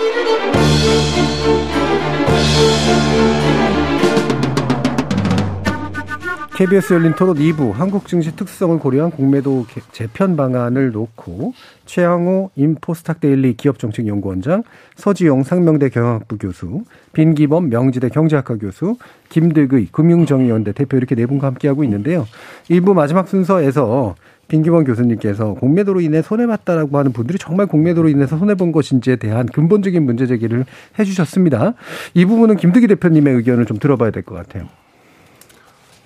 [6.61, 11.53] KBS 열린 토론 2부 한국 증시 특수성을 고려한 공매도 재편 방안을 놓고
[11.87, 14.61] 최양호 인포스탁 데일리 기업정책연구원장,
[14.95, 16.83] 서지용 상명대 경영학부 교수,
[17.13, 18.97] 빈기범 명지대 경제학과 교수,
[19.29, 22.27] 김득의 금융정의연대 대표 이렇게 네 분과 함께하고 있는데요.
[22.69, 24.13] 1부 마지막 순서에서
[24.47, 30.27] 빈기범 교수님께서 공매도로 인해 손해봤다라고 하는 분들이 정말 공매도로 인해서 손해본 것인지에 대한 근본적인 문제
[30.27, 30.65] 제기를
[30.99, 31.73] 해주셨습니다.
[32.13, 34.67] 이 부분은 김득희 대표님의 의견을 좀 들어봐야 될 것 같아요.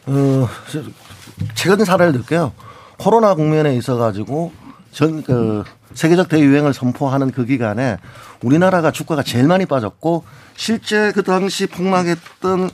[0.06, 0.48] 어,
[1.56, 2.54] 최근 사례를 들게요.
[2.98, 4.52] 코로나 국면에 있어 가지고
[4.92, 5.64] 전, 그,
[5.94, 7.98] 세계적 대유행을 선포하는 그 기간에
[8.44, 10.24] 우리나라가 주가가 제일 많이 빠졌고
[10.56, 12.70] 실제 그 당시 폭락했던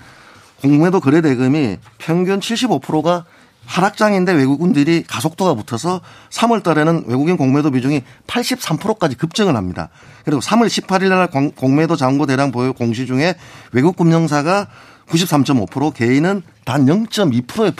[0.61, 3.25] 공매도 거래 대금이 평균 75%가
[3.65, 9.89] 하락장인데 외국인들이 가속도가 붙어서 3월 달에는 외국인 공매도 비중이 83%까지 급증을 합니다.
[10.25, 13.35] 그리고 3월 18일 날 공매도 잔고 대량 보유 공시 중에
[13.71, 14.67] 외국 금융사가
[15.07, 17.73] 93.5% 개인은 단 0.2%의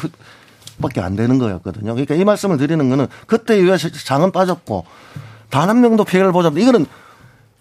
[0.82, 1.94] 밖에 안 되는 거였거든요.
[1.94, 4.86] 그러니까 이 말씀을 드리는 거는 그때 이후에 장은 빠졌고
[5.50, 6.52] 단 한 명도 피해를 보자.
[6.56, 6.86] 이거는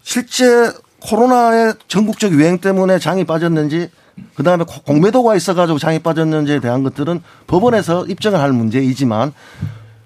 [0.03, 3.91] 실제 코로나의 전국적 유행 때문에 장이 빠졌는지
[4.35, 9.33] 그 다음에 공매도가 있어가지고 장이 빠졌는지에 대한 것들은 법원에서 입증을 할 문제이지만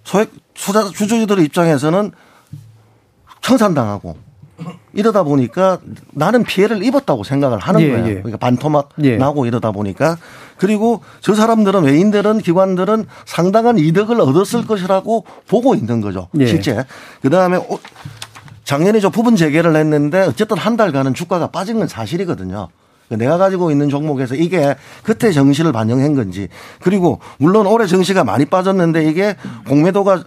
[0.04, 2.12] 소액 수자 주주들의 입장에서는
[3.40, 4.16] 청산당하고
[4.92, 5.78] 이러다 보니까
[6.12, 8.06] 나는 피해를 입었다고 생각을 하는 예, 거예요.
[8.06, 8.14] 예.
[8.14, 9.16] 그러니까 반토막 예.
[9.16, 10.16] 나고 이러다 보니까
[10.56, 16.28] 그리고 저 사람들은 외인들은 기관들은 상당한 이득을 얻었을 것이라고 보고 있는 거죠.
[16.38, 16.46] 예.
[16.46, 16.84] 실제.
[17.22, 17.58] 그 다음에
[18.62, 22.68] 작년에 저 부분 재개를 했는데 어쨌든 한 달간은 주가가 빠진 건 사실이거든요.
[23.10, 26.48] 내가 가지고 있는 종목에서 이게 그때 정시를 반영한 건지
[26.80, 29.36] 그리고 물론 올해 정시가 많이 빠졌는데 이게
[29.68, 30.24] 공매도가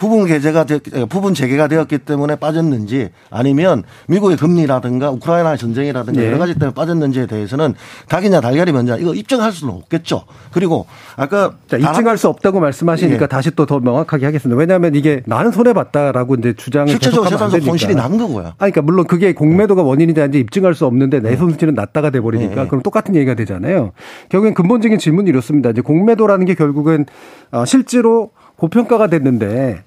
[0.00, 0.80] 부분 개제가 되었,
[1.10, 6.26] 부분 재개가 되었기 때문에 빠졌는지 아니면 미국의 금리라든가 우크라이나 전쟁이라든가 네.
[6.26, 7.74] 여러 가지 때문에 빠졌는지에 대해서는
[8.08, 10.24] 닭이냐 달걀이 먼저 이거 입증할 수는 없겠죠.
[10.52, 10.86] 그리고
[11.16, 13.26] 아까 자, 입증할 수 없다고 말씀하시니까 예.
[13.28, 14.58] 다시 또 더 명확하게 하겠습니다.
[14.58, 17.60] 왜냐하면 이게 나는 손해 봤다라고 이제 주장을 세상에서 되니까.
[17.66, 18.46] 손실이 난 거고요.
[18.46, 22.62] 아, 그러니까 물론 그게 공매도가 원인이 되는지 입증할 수 없는데 내 손실은 낮다가 돼 버리니까
[22.62, 22.66] 네.
[22.68, 23.92] 그럼 똑같은 얘기가 되잖아요.
[24.30, 25.70] 결국엔 근본적인 질문이 이렇습니다.
[25.70, 27.04] 이제 공매도라는 게 결국은
[27.52, 29.84] 어, 실제로 고평가가 됐는데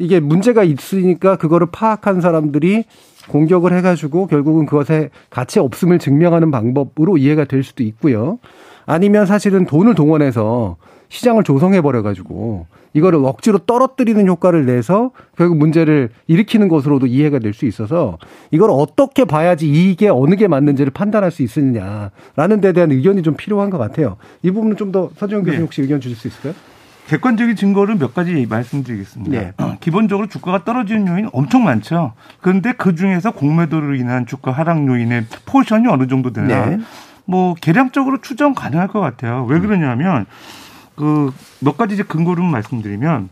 [0.00, 2.84] 이게 문제가 있으니까 그거를 파악한 사람들이
[3.28, 8.38] 공격을 해가지고 결국은 그것에 가치 없음을 증명하는 방법으로 이해가 될 수도 있고요.
[8.86, 10.76] 아니면 사실은 돈을 동원해서
[11.10, 17.52] 시장을 조성해 버려 가지고 이거를 억지로 떨어뜨리는 효과를 내서 결국 문제를 일으키는 것으로도 이해가 될
[17.52, 18.16] 수 있어서
[18.50, 23.68] 이걸 어떻게 봐야지 이게 어느 게 맞는지를 판단할 수 있느냐라는 데 대한 의견이 좀 필요한
[23.70, 24.16] 것 같아요.
[24.42, 25.62] 이 부분은 좀 더 서지영 교수님 네.
[25.64, 26.54] 혹시 의견 주실 수 있을까요?
[27.08, 29.40] 객관적인 증거를 몇 가지 말씀드리겠습니다.
[29.40, 29.52] 네.
[29.58, 32.12] 어, 기본적으로 주가가 떨어지는 요인 엄청 많죠.
[32.40, 36.66] 그런데 그 중에서 공매도로 인한 주가 하락 요인의 포션이 어느 정도 되나?
[36.66, 36.78] 네.
[37.24, 39.44] 뭐 계량적으로 추정 가능할 것 같아요.
[39.44, 40.26] 왜 그러냐면
[40.94, 43.28] 그 몇 가지 이제 근거를 말씀드리면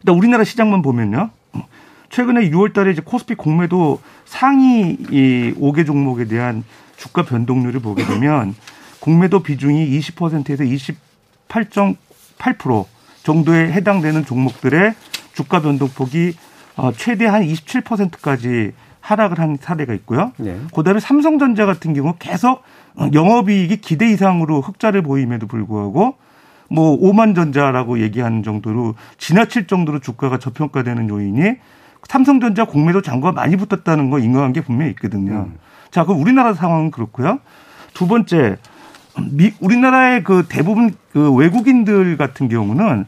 [0.00, 1.30] 일단 우리나라 시장만 보면요.
[2.10, 6.64] 최근에 6월 달에 이제 코스피 공매도 상위 이 5개 종목에 대한
[6.96, 8.54] 주가 변동률을 보게 되면
[9.00, 10.64] 공매도 비중이 20%에서
[12.38, 12.86] 28.8%
[13.22, 14.94] 정도에 해당되는 종목들의
[15.34, 16.34] 주가 변동폭이
[16.76, 20.32] 어, 최대 한 27%까지 하락을 한 사례가 있고요.
[20.36, 20.58] 네.
[20.74, 22.62] 그다음에 삼성전자 같은 경우 계속
[22.96, 26.16] 어, 영업이익이 기대 이상으로 흑자를 보임에도 불구하고
[26.68, 31.56] 뭐 오만전자라고 얘기하는 정도로 지나칠 정도로 주가가 저평가되는 요인이
[32.08, 35.48] 삼성전자 공매도 잔고가 많이 붙었다는 거게 분명히 있거든요.
[35.90, 37.40] 자, 그 우리나라 상황은 그렇고요.
[37.94, 38.56] 두 번째,
[39.30, 43.06] 미, 우리나라의 그 대부분 그 외국인들 같은 경우는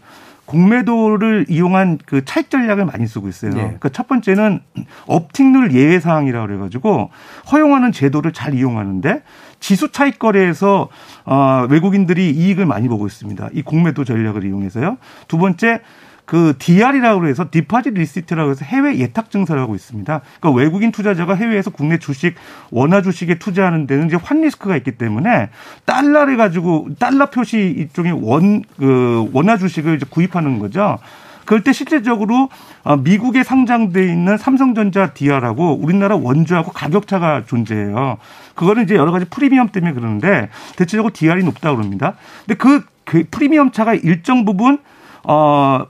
[0.49, 3.53] 공매도를 이용한 그 차익 전략을 많이 쓰고 있어요.
[3.53, 3.61] 네.
[3.61, 4.61] 그러니까 첫 번째는
[5.07, 7.11] uptick rule 예외 사항이라고 그래가지고
[7.53, 9.23] 허용하는 제도를 잘 이용하는데
[9.61, 10.89] 지수 차익 거래에서
[11.27, 13.51] 어, 외국인들이 이익을 많이 보고 있습니다.
[13.53, 14.97] 이 공매도 전략을 이용해서요.
[15.27, 15.81] 두 번째
[16.29, 20.21] 그 DR이라고 해서 deposit receipt라고 해서 해외 예탁 증서를 하고 있습니다.
[20.41, 22.35] 그러니까 외국인 투자자가 해외에서 국내 주식
[22.71, 25.49] 원화 주식에 투자하는 데는 이제 환 리스크가 있기 때문에
[25.87, 30.99] 달러를 가지고 달러 표시 이쪽에 원 그 원화 주식을 이제 구입하는 거죠.
[31.45, 32.51] 그럴 때 실질적으로
[32.85, 38.19] 어, 미국에 상장돼 있는 삼성전자 디아라고 우리나라 원주하고 가격 차가 존재해요.
[38.55, 42.15] 그거는 이제 여러 가지 프리미엄 때문에 그러는데 대체적으로 디알이 높다 그럽니다.
[42.47, 44.79] 근데 그, 그 프리미엄 차가 일정 부분
[45.25, 45.87] 어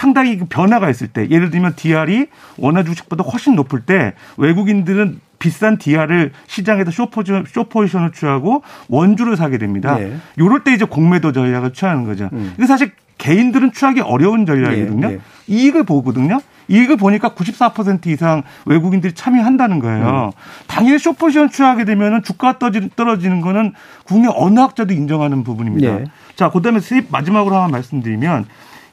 [0.00, 2.26] 상당히 그 변화가 있을 때 예를 들면 DR이
[2.58, 9.98] 원화 주식보다 훨씬 높을 때 외국인들은 비싼 DR을 시장에서 쇼포지션, 쇼포지션을 취하고 원주를 사게 됩니다.
[10.00, 10.14] 예.
[10.38, 12.28] 요럴 때 이제 공매도 전략을 취하는 거죠.
[12.58, 15.08] 이게 사실 개인들은 취하기 어려운 전략이거든요.
[15.08, 15.18] 예, 예.
[15.46, 16.40] 이익을 보거든요.
[16.68, 20.32] 이익을 보니까 94% 이상 외국인들이 참여한다는 거예요.
[20.66, 23.72] 당연히 쇼포지션 취하게 되면은 주가 떨어지- 떨어지는 거는
[24.04, 26.00] 국내 어느 학자도 인정하는 부분입니다.
[26.00, 26.04] 예.
[26.34, 28.44] 자, 그 다음에 수입 마지막으로 하나 말씀드리면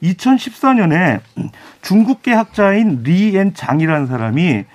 [0.03, 1.19] 2014년에
[1.81, 4.65] 중국계 학자인 리엔 장이라는 사람이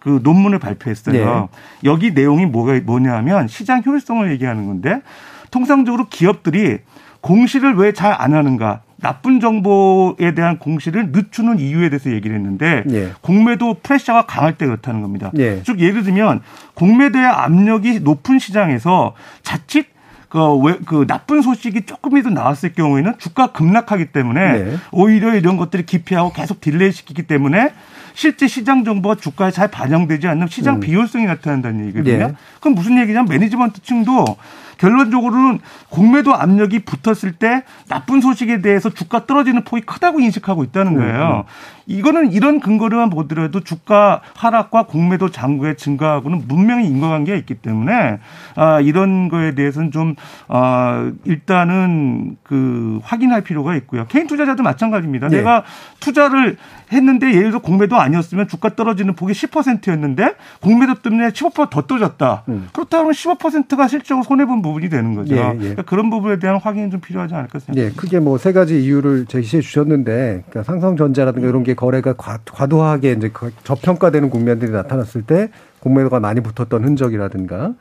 [0.00, 1.48] 그 논문을 발표했어요.
[1.84, 5.02] 여기 내용이 뭐가 뭐냐면 시장 효율성을 얘기하는 건데
[5.50, 6.78] 통상적으로 기업들이
[7.20, 8.82] 공시를 왜 잘 안 하는가?
[9.00, 13.12] 나쁜 정보에 대한 공시를 늦추는 이유에 대해서 얘기를 했는데 예.
[13.20, 15.30] 공매도 프레셔가 강할 때 그렇다는 겁니다.
[15.38, 15.62] 예.
[15.62, 16.42] 즉 예를 들면
[16.74, 19.86] 공매도의 압력이 높은 시장에서 자칫
[20.28, 24.76] 그, 왜, 그 나쁜 소식이 조금이라도 나왔을 경우에는 주가 급락하기 때문에 네.
[24.92, 27.72] 오히려 이런 것들이 기피하고 계속 delay 시키기 때문에
[28.14, 30.80] 실제 시장 정보가 주가에 잘 반영되지 않는 시장 음.
[30.80, 32.28] 비효율성이 나타난다는 얘기거든요.
[32.28, 32.34] 네.
[32.60, 34.36] 그럼 무슨 얘기냐면 management 층도
[34.78, 35.60] 결론적으로는
[35.90, 41.44] 공매도 압력이 붙었을 때 나쁜 소식에 대해서 주가 떨어지는 폭이 크다고 인식하고 있다는 음, 거예요.
[41.88, 48.18] 이거는 이런 근거로만 보더라도 주가 하락과 공매도 잔고의 증가하고는 분명히 인과관계가 있기 때문에
[48.56, 50.14] 아, 이런 거에 대해서는 좀
[50.48, 54.06] 아, 일단은 그 확인할 필요가 있고요.
[54.08, 55.28] 개인 투자자도 마찬가지입니다.
[55.28, 55.38] 네.
[55.38, 55.64] 내가
[55.98, 56.58] 투자를
[56.92, 62.44] 했는데 예를 들어 공매도 아니었으면 주가 떨어지는 폭이 10%였는데 공매도 때문에 15%더 떨어졌다.
[62.72, 65.34] 그렇다면 15%가 실제로 손해 본 부분이 되는 거죠.
[65.34, 65.38] 음.
[65.38, 65.58] 예, 예.
[65.58, 67.82] 그러니까 그런 부분에 대한 확인이 좀 필요하지 않을까 생각합니다.
[67.84, 73.12] 예, 크게 뭐 세 가지 이유를 제시해 주셨는데, 그러니까 상성전자라든가 이런 게 거래가 과, 과도하게
[73.12, 75.50] 이제 거- 저평가되는 국면들이 나타났을 때
[75.80, 77.74] 공매도가 많이 붙었던 흔적이라든가,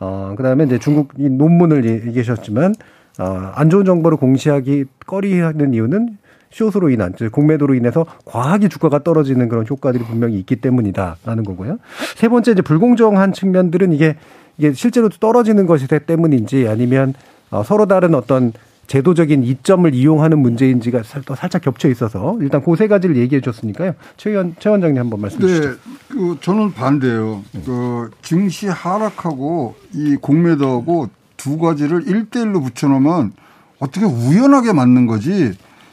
[0.00, 2.74] 어, 그 다음에 이제 중국 이 논문을 얘- 얘기하셨지만,
[3.18, 3.24] 어,
[3.54, 6.18] 안 좋은 정보를 공시하기 꺼리하는 이유는
[6.52, 11.78] 숏으로 인한, 즉 공매도로 인해서 과하게 주가가 떨어지는 그런 효과들이 분명히 있기 때문이다라는 거고요.
[12.16, 14.16] 세 번째 이제 불공정한 측면들은 이게
[14.58, 17.14] 이게 실제로 떨어지는 것이 때문인지 아니면
[17.50, 18.52] 어, 서로 다른 어떤
[18.86, 23.94] 제도적인 이점을 이용하는 문제인지가 살- 또 살짝 겹쳐 있어서 일단 그 세 가지를 얘기해 줬으니까요.
[24.18, 25.68] 최 의원, 최 원장님 한번 말씀해 주시죠.
[25.70, 25.74] 네,
[26.08, 27.42] 그 저는 반대예요.
[27.64, 33.32] 그 증시 하락하고 이 공매도하고 두 가지를 일대일로 붙여놓으면
[33.78, 35.52] 어떻게 우연하게 맞는 거지.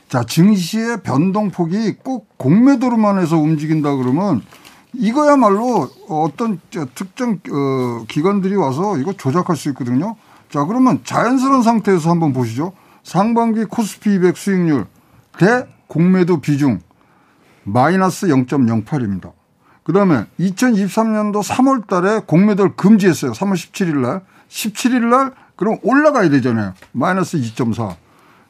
[0.10, 4.42] 자, 증시의 변동폭이 꼭 공매도로만 해서 움직인다 그러면
[4.94, 10.16] 이거야말로 어떤 저 특정 어, 기관들이 와서 이거 조작할 수 있거든요.
[10.50, 12.74] 자, 그러면 자연스러운 상태에서 한번 보시죠.
[13.04, 14.88] 상반기 코스피 200 수익률
[15.38, 16.80] 대 공매도 비중
[17.64, 19.32] 마이너스 0.08입니다.
[19.84, 23.34] 그 다음에 2023년도 3월 달에 공매도를 금지했어요.
[23.34, 24.22] 3월 17일 날.
[24.50, 26.74] 17일 날 그럼 올라가야 되잖아요.
[26.94, 28.09] 마이너스 2.4.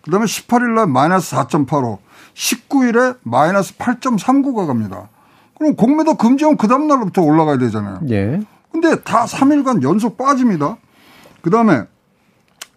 [0.09, 1.99] 그 다음에 18일 날 마이너스 4.85.
[2.33, 5.07] 19일에 마이너스 8.39가 갑니다.
[5.55, 7.99] 그럼 공매도 금지하면 그 다음날부터 올라가야 되잖아요.
[8.09, 8.41] 예.
[8.71, 10.77] 근데 다 3일간 연속 빠집니다.
[11.43, 11.83] 그 다음에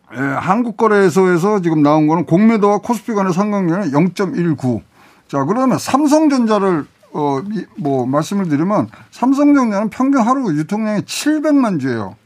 [0.09, 4.83] 한국거래소에서 지금 나온 거는 공매도와 코스피 간의 상관계는 0.19.
[5.29, 12.17] 자, 그러면 삼성전자를 어, 이- 뭐 말씀을 드리면 삼성전자는 평균 하루 유통량이 700만 주예요.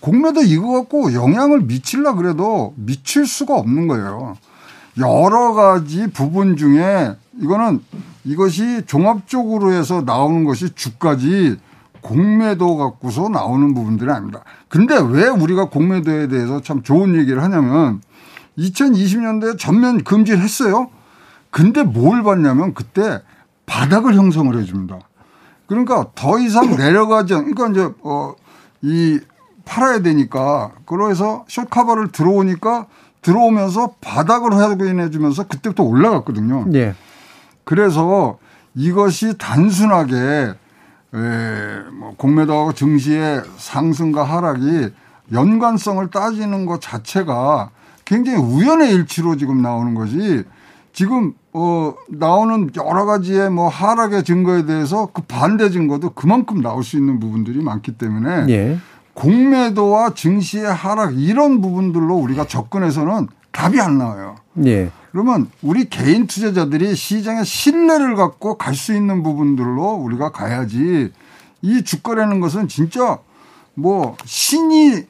[0.00, 4.36] 공매도 이거 갖고 영향을 미칠라 그래도 미칠 수가 없는 거예요.
[4.98, 7.82] 여러 가지 부분 중에 이거는
[8.24, 11.58] 이것이 종합적으로 해서 나오는 것이 주까지
[12.00, 14.42] 공매도 갖고서 나오는 부분들이 아닙니다.
[14.68, 18.00] 근데 왜 우리가 공매도에 대해서 참 좋은 얘기를 하냐면
[18.58, 20.90] 2020년도에 전면 금지를 했어요.
[21.50, 23.20] 근데 뭘 봤냐면 그때
[23.66, 24.98] 바닥을 형성을 해줍니다.
[25.66, 28.34] 그러니까 더 이상 내려가지 않, 그러니까 이제, 어,
[28.82, 29.20] 이
[29.64, 32.86] 팔아야 되니까 그래서 숏카바를 들어오니까
[33.22, 36.66] 들어오면서 바닥을 확인해 주면서 그때부터 올라갔거든요.
[36.74, 36.94] 예.
[37.64, 38.38] 그래서
[38.74, 44.90] 이것이 단순하게 에, 뭐 공매도하고 증시의 상승과 하락이
[45.32, 47.70] 연관성을 따지는 것 자체가
[48.04, 50.44] 굉장히 우연의 일치로 지금 나오는 거지.
[50.92, 56.96] 지금 어 나오는 여러 가지의 뭐 하락의 증거에 대해서 그 반대 증거도 그만큼 나올 수
[56.96, 58.78] 있는 부분들이 많기 때문에 예.
[59.20, 64.36] 공매도와 증시의 하락 이런 부분들로 우리가 접근해서는 답이 안 나와요.
[64.64, 64.90] 예.
[65.12, 71.12] 그러면 우리 개인 투자자들이 시장에 신뢰를 갖고 갈 수 있는 부분들로 우리가 가야지
[71.62, 73.18] 이 주가라는 것은 진짜
[73.74, 75.04] 뭐 신이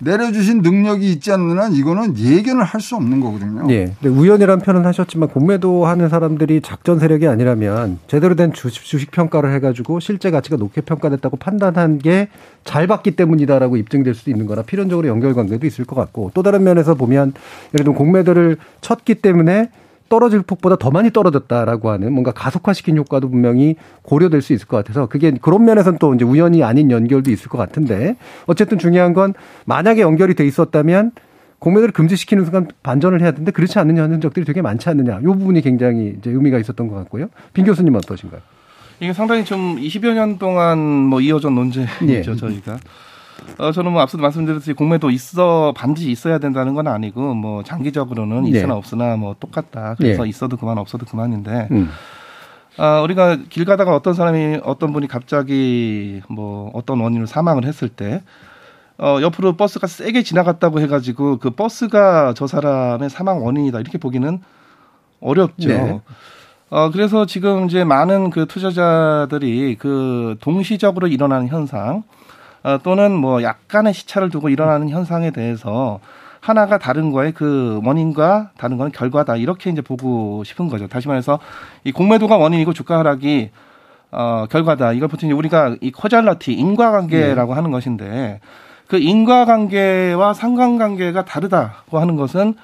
[0.00, 3.66] 내려주신 능력이 있지 않는 한 이거는 예견을 할 수 없는 거거든요.
[3.70, 3.94] 예.
[4.02, 9.54] 근데 우연이란 표현은 하셨지만 공매도 하는 사람들이 작전 세력이 아니라면 제대로 된 주식, 주식 평가를
[9.54, 12.28] 해가지고 실제 가치가 높게 평가됐다고 판단한 게
[12.64, 16.64] 잘 봤기 때문이다라고 입증될 수도 있는 거라 필연적으로 연결 관계도 있을 것 같고 또 다른
[16.64, 17.34] 면에서 보면
[17.74, 19.68] 예를 들면 공매도를 쳤기 때문에
[20.14, 25.06] 떨어질 폭보다 더 많이 떨어졌다라고 하는 뭔가 가속화시킨 효과도 분명히 고려될 수 있을 것 같아서
[25.06, 28.14] 그게 그런 면에서는 또 이제 우연이 아닌 연결도 있을 것 같은데
[28.46, 29.34] 어쨌든 중요한 건
[29.64, 31.10] 만약에 연결이 돼 있었다면
[31.58, 35.18] 공매도를 금지시키는 순간 반전을 해야 되는데 그렇지 않는 현적들이 되게 많지 않느냐.
[35.20, 37.26] 이 부분이 굉장히 이제 의미가 있었던 것 같고요.
[37.52, 38.40] 빈 교수님 어떠신가요?
[39.00, 42.22] 이게 상당히 좀 20여 년 동안 뭐 이어진 논쟁이죠 예.
[42.22, 42.78] 저희가.
[43.58, 48.50] 어, 저는 뭐 앞서도 말씀드렸듯이 공매도 있어 반드시 있어야 된다는 건 아니고 뭐 장기적으로는 네.
[48.50, 49.94] 있으나 없으나 뭐 똑같다.
[49.96, 50.28] 그래서 예.
[50.28, 51.68] 있어도 그만 없어도 그만인데.
[51.70, 51.90] 음.
[52.76, 58.22] 아, 우리가 길 가다가 어떤 사람이 어떤 분이 갑자기 뭐 어떤 원인으로 사망을 했을 때
[58.98, 64.40] 어, 옆으로 버스가 세게 지나갔다고 해가지고 그 버스가 저 사람의 사망 원인이다 이렇게 보기는
[65.20, 65.68] 어렵죠.
[65.68, 66.00] 네.
[66.70, 72.02] 어, 그래서 지금 이제 많은 그 투자자들이 그 동시적으로 일어나는 현상, 어,
[72.82, 76.00] 또는 뭐 약간의 시차를 두고 일어나는 현상에 대해서
[76.40, 79.36] 하나가 다른 거에 그 원인과 다른 거는 결과다.
[79.36, 80.86] 이렇게 이제 보고 싶은 거죠.
[80.88, 81.38] 다시 말해서
[81.84, 83.50] 이 공매도가 원인이고 주가 하락이
[84.10, 84.92] 어, 결과다.
[84.92, 88.40] 이걸 보통 이제 우리가 이 코잘라티, 인과관계라고 하는 것인데
[88.86, 92.54] 그 인과관계와 상관관계가 다르다고 하는 것은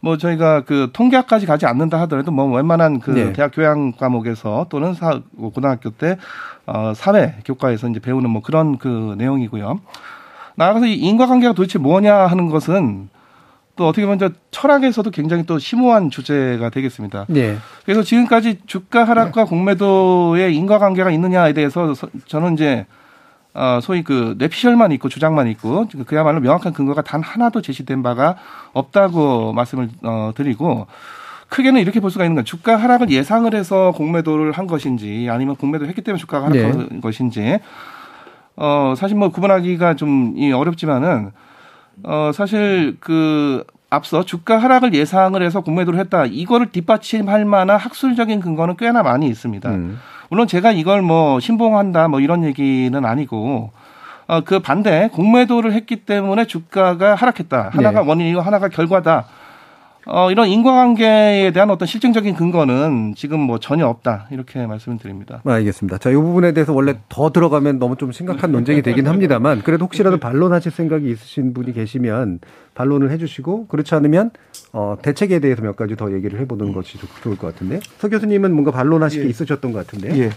[0.00, 3.32] 뭐 저희가 그 통계학까지 가지 않는다 하더라도 뭐 웬만한 그 네.
[3.32, 6.16] 대학 교양 과목에서 또는 사, 뭐 고등학교 때
[6.66, 9.80] 어, 사회 교과에서 이제 배우는 뭐 그런 그 내용이고요.
[10.56, 13.08] 나아가서 이 인과관계가 도대체 뭐냐 하는 것은
[13.76, 17.26] 또 어떻게 보면 저 철학에서도 굉장히 또 심오한 주제가 되겠습니다.
[17.28, 17.56] 네.
[17.84, 22.86] 그래서 지금까지 주가 하락과 공매도의 인과관계가 있느냐에 대해서 서- 저는 이제
[23.52, 28.36] 어, 소위 그 뇌피셜만 있고 주장만 있고 그야말로 명확한 근거가 단 하나도 제시된 바가
[28.72, 30.86] 없다고 말씀을 어, 드리고
[31.50, 35.88] 크게는 이렇게 볼 수가 있는 건 주가 하락을 예상을 해서 공매도를 한 것인지 아니면 공매도를
[35.88, 37.00] 했기 때문에 주가가 하락한 네.
[37.00, 37.58] 것인지
[38.56, 41.32] 어 사실 뭐 구분하기가 좀이 어렵지만은
[42.04, 48.76] 어 사실 그 앞서 주가 하락을 예상을 해서 공매도를 했다 이거를 뒷받침할 만한 학술적인 근거는
[48.76, 49.68] 꽤나 많이 있습니다.
[49.70, 49.98] 음.
[50.30, 53.72] 물론 제가 이걸 뭐 신봉한다 뭐 이런 얘기는 아니고
[54.28, 57.70] 어, 그 반대 공매도를 했기 때문에 주가가 하락했다.
[57.72, 58.08] 하나가 네.
[58.08, 59.26] 원인이고 하나가 결과다.
[60.06, 64.28] 어, 이런 인과관계에 대한 어떤 실증적인 근거는 지금 뭐 전혀 없다.
[64.30, 65.42] 이렇게 말씀을 드립니다.
[65.44, 65.98] 알겠습니다.
[65.98, 70.18] 자, 이 부분에 대해서 원래 더 들어가면 너무 좀 심각한 논쟁이 되긴 합니다만 그래도 혹시라도
[70.18, 72.38] 반론하실 생각이 있으신 분이 계시면
[72.74, 74.30] 반론을 해주시고 그렇지 않으면
[74.72, 78.52] 어, 대책에 대해서 몇 가지 더 얘기를 해보는 것이 좋- 좋을 것 같은데 서 교수님은
[78.52, 80.16] 뭔가 반론하실 게 있으셨던 것 같은데.
[80.18, 80.30] 예.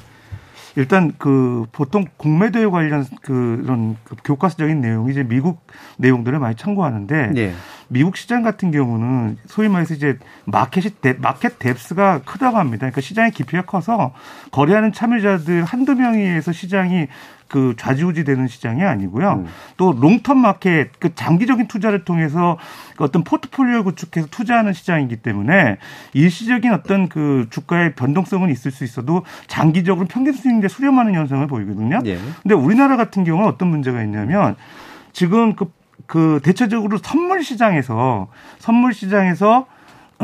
[0.75, 5.61] 일단 그 보통 공매도에 관련 그런 그 교과서적인 내용이 이제 미국
[5.97, 7.53] 내용들을 많이 참고하는데 예.
[7.89, 12.79] 미국 시장 같은 경우는 소위 말해서 이제 마켓이 데- 마켓 뎁스가 크다고 합니다.
[12.79, 14.15] 그러니까 시장의 깊이가 커서
[14.49, 17.05] 거래하는 참여자들 한두 명에 의해서 시장이
[17.53, 19.45] 그 좌지우지되는 시장이 아니고요.
[19.77, 22.57] 또 롱텀 마켓 그 장기적인 투자를 통해서
[22.95, 25.77] 그 어떤 포트폴리오 구축해서 투자하는 시장이기 때문에
[26.13, 31.99] 일시적인 어떤 그 주가의 변동성은 있을 수 있어도 장기적으로 평균 수익률에 수렴하는 현상을 보이거든요.
[32.05, 32.17] 예.
[32.41, 34.55] 근데 우리나라 같은 경우는 어떤 문제가 있냐면
[35.11, 35.71] 지금 그,
[36.07, 39.72] 그 대체적으로 선물 시장에서 선물 시장에서 어,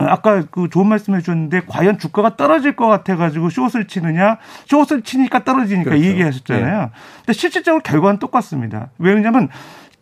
[0.08, 4.38] 아까 그 좋은 말씀 해주셨는데 과연 주가가 떨어질 것 같아가지고 숏을 치느냐
[4.68, 6.04] 숏을 치니까 떨어지니까 그렇죠.
[6.04, 6.92] 이 얘기 하셨잖아요.
[7.26, 8.90] 근데 실질적으로 결과는 똑같습니다.
[8.98, 9.50] 왜냐하면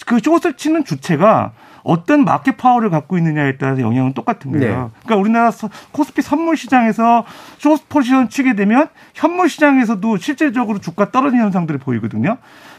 [0.05, 4.91] 그 숏을 치는 주체가 어떤 market power를 갖고 있느냐에 따라서 영향은 똑같은 거예요.
[4.93, 4.99] 네.
[5.05, 7.23] 그러니까 우리나라 서- 코스피 선물 시장에서
[7.59, 12.37] short position 치게 되면 현물 시장에서도 실질적으로 주가 떨어지는 현상들이 보이거든요.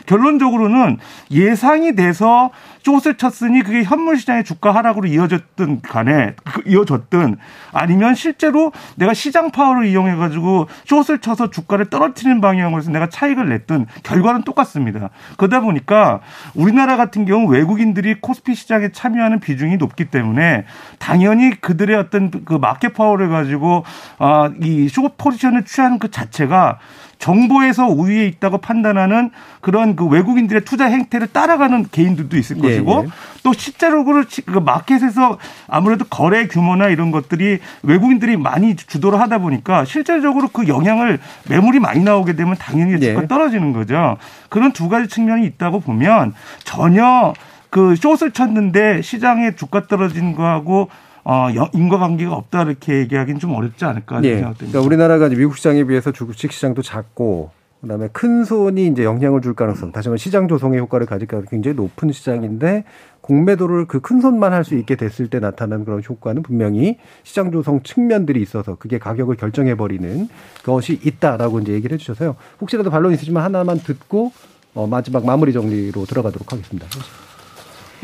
[0.09, 0.97] 결론적으로는
[1.31, 2.51] 예상이 돼서
[2.83, 7.37] 숏을 쳤으니 그게 현물 시장의 주가 하락으로 이어졌든 간에 그- 이어졌든
[7.73, 13.49] 아니면 실제로 내가 시장 파워를 이용해 가지고 숏을 쳐서 주가를 떨어뜨리는 방향으로 해서 내가 차익을
[13.51, 15.11] 냈든 결과는 똑같습니다.
[15.37, 16.21] 그러다 보니까
[16.55, 20.65] 우리나라 같은 경우 외국인들이 코스피 시장에 참여하는 비중이 높기 때문에
[20.99, 23.85] 당연히 그들의 어떤 그 마켓 파워를 가지고
[24.19, 26.79] 아이숏 포지션을 취하는 그 자체가
[27.19, 33.09] 정보에서 우위에 있다고 판단하는 그런 그 외국인들의 투자 행태를 따라가는 개인들도 있을 예, 것이고 예.
[33.43, 34.25] 또 실제로그
[34.65, 41.81] 마켓에서 아무래도 거래 규모나 이런 것들이 외국인들이 많이 주도를 하다 보니까 실질적으로 그 영향을 매물이
[41.81, 42.99] 많이 나오게 되면 당연히 예.
[42.99, 44.17] 주가 떨어지는 거죠.
[44.49, 47.35] 그런 두 가지 측면이 있다고 보면 전혀
[47.71, 50.89] 그 숏을 쳤는데 시장의 주가 떨어진 거하고
[51.31, 54.37] 어, 여- 인과관계가 없다 이렇게 얘기하기는 좀 어렵지 않을까 예.
[54.37, 54.57] 생각됩니다.
[54.79, 57.51] 그러니까 우리나라가 미국 시장에 비해서 주식 시장도 작고
[57.83, 61.77] 그다음에 큰 손이 이제 영향을 줄 가능성, 다시 말해 시장 조성의 효과를 가질 가능성이 굉장히
[61.77, 62.85] 높은 시장인데
[63.21, 67.83] 공매도를 그 큰 손만 할 수 있게 됐을 때 나타나는 그런 효과는 분명히 시장 조성
[67.83, 70.29] 측면들이 있어서 그게 가격을 결정해 버리는
[70.65, 72.37] 것이 있다라고 이제 얘기를 해주셔서요.
[72.61, 74.33] 혹시라도 반론 있으시면 하나만 듣고
[74.75, 76.87] 어, 마지막 마무리 정리로 들어가도록 하겠습니다.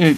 [0.00, 0.14] 예,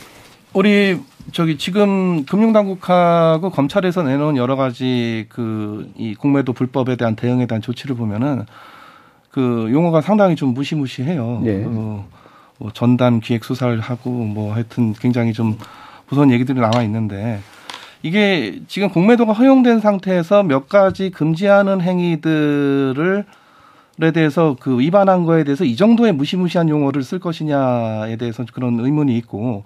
[0.52, 1.00] 우리
[1.32, 5.66] 저기 지금 금융당국하고 검찰에서 내놓은 여러 가지 그
[5.96, 8.44] 이 공매도 불법에 대한 대응에 대한 조치를 보면은
[9.30, 11.42] 그 용어가 상당히 좀 무시무시해요.
[11.44, 11.64] 예.
[11.66, 12.06] 어,
[12.58, 15.58] 뭐 전담 기획 수사를 하고 뭐 하여튼 굉장히 좀
[16.08, 17.40] 무서운 얘기들이 나와 있는데
[18.02, 23.24] 이게 지금 공매도가 허용된 상태에서 몇 가지 금지하는 행위들을
[24.02, 29.16] 에 대해서 그 위반한 거에 대해서 이 정도의 무시무시한 용어를 쓸 것이냐에 대해서 그런 의문이
[29.16, 29.64] 있고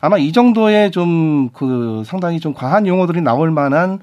[0.00, 3.98] 아마 이 정도의 좀 그 상당히 좀 과한 용어들이 나올 만한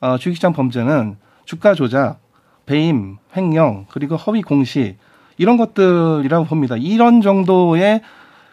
[0.00, 2.18] 어, 주식시장 범죄는 주가 조작,
[2.66, 4.96] 배임, 횡령 그리고 허위 공시
[5.38, 6.76] 이런 것들이라고 봅니다.
[6.76, 8.00] 이런 정도의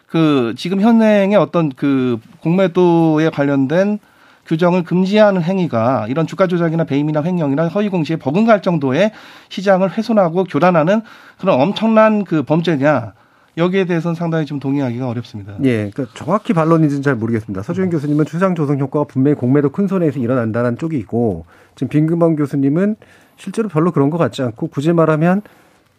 [0.07, 3.99] 그 지금 현행의 어떤 그 공매도에 관련된
[4.45, 9.11] 규정을 금지하는 행위가 이런 주가 조작이나 배임이나 횡령이나 허위 공시에 버금갈 정도의
[9.49, 11.01] 시장을 훼손하고 교란하는
[11.39, 13.13] 그런 엄청난 그 범죄냐
[13.55, 15.53] 여기에 대해서는 상당히 좀 동의하기가 어렵습니다.
[15.63, 17.61] 예, 그러니까 정확히 반론인지는 잘 모르겠습니다.
[17.61, 22.95] 서주인 교수님은 추상 조성 효과가 분명히 공매도 큰 손해에서 일어난다는 쪽이 있고 지금 빈금범 교수님은
[23.37, 25.41] 실제로 별로 그런 것 같지 않고 굳이 말하면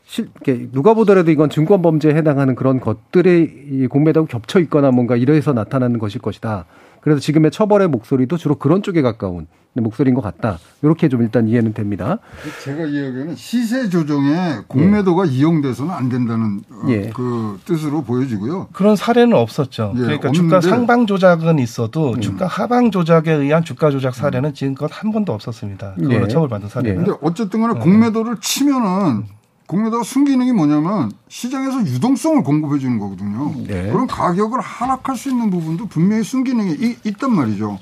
[0.06, 0.28] 실,
[0.72, 5.98] 누가 보더라도 이건 증권 범죄에 해당하는 그런 것들이 이 공매도하고 겹쳐 있거나 뭔가 이래서 나타나는
[5.98, 6.66] 것일 것이다.
[7.00, 9.46] 그래서 지금의 처벌의 목소리도 주로 그런 쪽에 가까운
[9.76, 10.58] 목소리인 것 같다.
[10.82, 12.18] 이렇게 좀 일단 이해는 됩니다.
[12.62, 17.10] 제가 이야기하는 시세 조정에 공매도가 이용돼서는 안 된다는 어, 예.
[17.14, 18.68] 그 뜻으로 보여지고요.
[18.72, 19.94] 그런 사례는 없었죠.
[19.96, 24.88] 예, 그러니까 없는데- 주가 상방 조작은 있어도 주가 하방 조작에 의한 주가 조작 사례는 지금껏
[24.92, 25.94] 한 번도 없었습니다.
[25.98, 26.28] 그걸로 예.
[26.28, 27.04] 처벌받은 사례는.
[27.04, 29.24] 근데 어쨌든 간에 공매도를 치면은
[29.66, 33.52] 공매도가 순기능이 뭐냐면 시장에서 유동성을 공급해 주는 거거든요.
[33.66, 33.90] 네.
[33.90, 37.78] 그런 가격을 하락할 수 있는 부분도 분명히 순기능이 이- 있단 말이죠.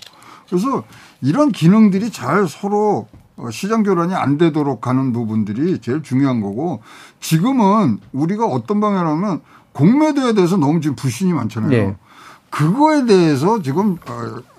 [0.49, 0.85] 그래서
[1.21, 6.83] 이런 기능들이 잘 서로 어, 시장 교란이 안 되도록 하는 부분들이 제일 중요한 거고
[7.21, 9.41] 지금은 우리가 어떤 방향이라면
[9.73, 11.71] 공매도에 대해서 너무 지금 불신이 많잖아요.
[11.71, 11.97] 네.
[12.51, 14.13] 그거에 대해서 지금 어,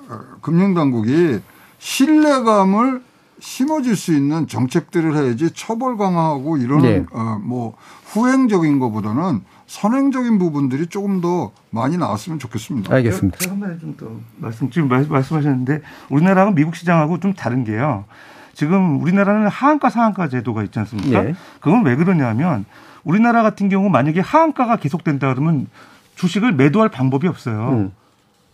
[0.10, 1.40] 어, 금융당국이
[1.78, 3.02] 신뢰감을
[3.48, 7.06] 심어줄 수 있는 정책들을 해야지 처벌 강화하고 이런 네.
[7.12, 7.76] 어, 뭐
[8.06, 12.96] 후행적인 것보다는 선행적인 부분들이 조금 더 많이 나왔으면 좋겠습니다.
[12.96, 13.38] 알겠습니다.
[13.40, 18.06] 제가 한 가지 좀더 말씀 지금 말- 말씀하셨는데 우리나라하고 미국 시장하고 좀 다른 게요.
[18.54, 21.26] 지금 우리나라는 하한가 상한가 제도가 있지 않습니까?
[21.26, 21.36] 예.
[21.60, 22.64] 그건 왜 그러냐면
[23.04, 25.68] 우리나라 같은 경우 만약에 하한가가 계속된다 그러면
[26.16, 27.70] 주식을 매도할 방법이 없어요.
[27.74, 27.92] 음.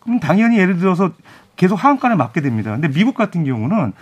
[0.00, 1.12] 그럼 당연히 예를 들어서
[1.54, 2.72] 계속 하한가를 맞게 됩니다.
[2.72, 3.92] 근데 미국 같은 경우는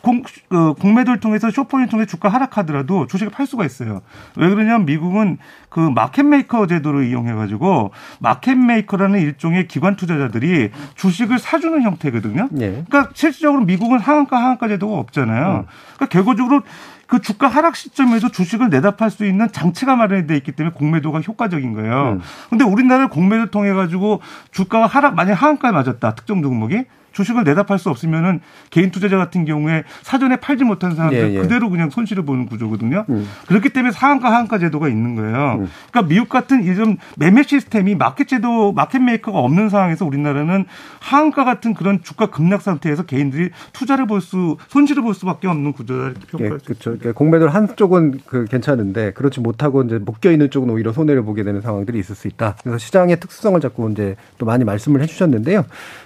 [0.00, 4.02] 공, 어, 공매도를 통해서 쇼퍼를 통해 주가 하락하더라도 주식을 팔 수가 있어요.
[4.36, 11.82] 왜 그러냐면 미국은 그 market maker 제도를 이용해가지고 market maker라는 일종의 기관 투자자들이 주식을 사주는
[11.82, 12.48] 형태거든요.
[12.60, 12.84] 예.
[12.88, 15.66] 그러니까 실질적으로 미국은 하한가 하한가 제도가 없잖아요.
[15.96, 16.62] 그러니까 결과적으로
[17.06, 21.74] 그 주가 하락 시점에도 주식을 내다 팔 수 있는 장치가 마련되어 있기 때문에 공매도가 효과적인
[21.74, 22.18] 거예요.
[22.48, 24.20] 근데 우리나라를 공매도 통해 가지고
[24.50, 28.40] 주가가 하락 만약 하한가에 맞았다 특정 종목이 주식을 내다 팔 수 없으면은
[28.70, 31.40] 개인 투자자 같은 경우에 사전에 팔지 못한 사람들 예, 예.
[31.40, 33.04] 그대로 그냥 손실을 보는 구조거든요.
[33.08, 33.28] 음.
[33.46, 35.66] 그렇기 때문에 상한가 하한가 제도가 있는 거예요.
[35.90, 40.66] 그러니까 미국 같은 이런 매매 시스템이 마켓 제도 마켓 메이커가 없는 상황에서 우리나라는
[41.00, 46.06] 하한가 같은 그런 주가 급락 상태에서 개인들이 투자를 볼 수 손실을 볼 수밖에 없는 구조다
[46.06, 46.90] 이렇게 예, 평가할 수 그렇죠.
[46.98, 51.60] 그러니까 공매도를 한쪽은 그 괜찮은데 그렇지 못하고 이제 묶여 있는 쪽은 오히려 손해를 보게 되는
[51.60, 52.56] 상황들이 있을 수 있다.
[52.62, 55.64] 그래서 시장의 특수성을 자꾸 이제 또 많이 말씀을 해주셨는데요.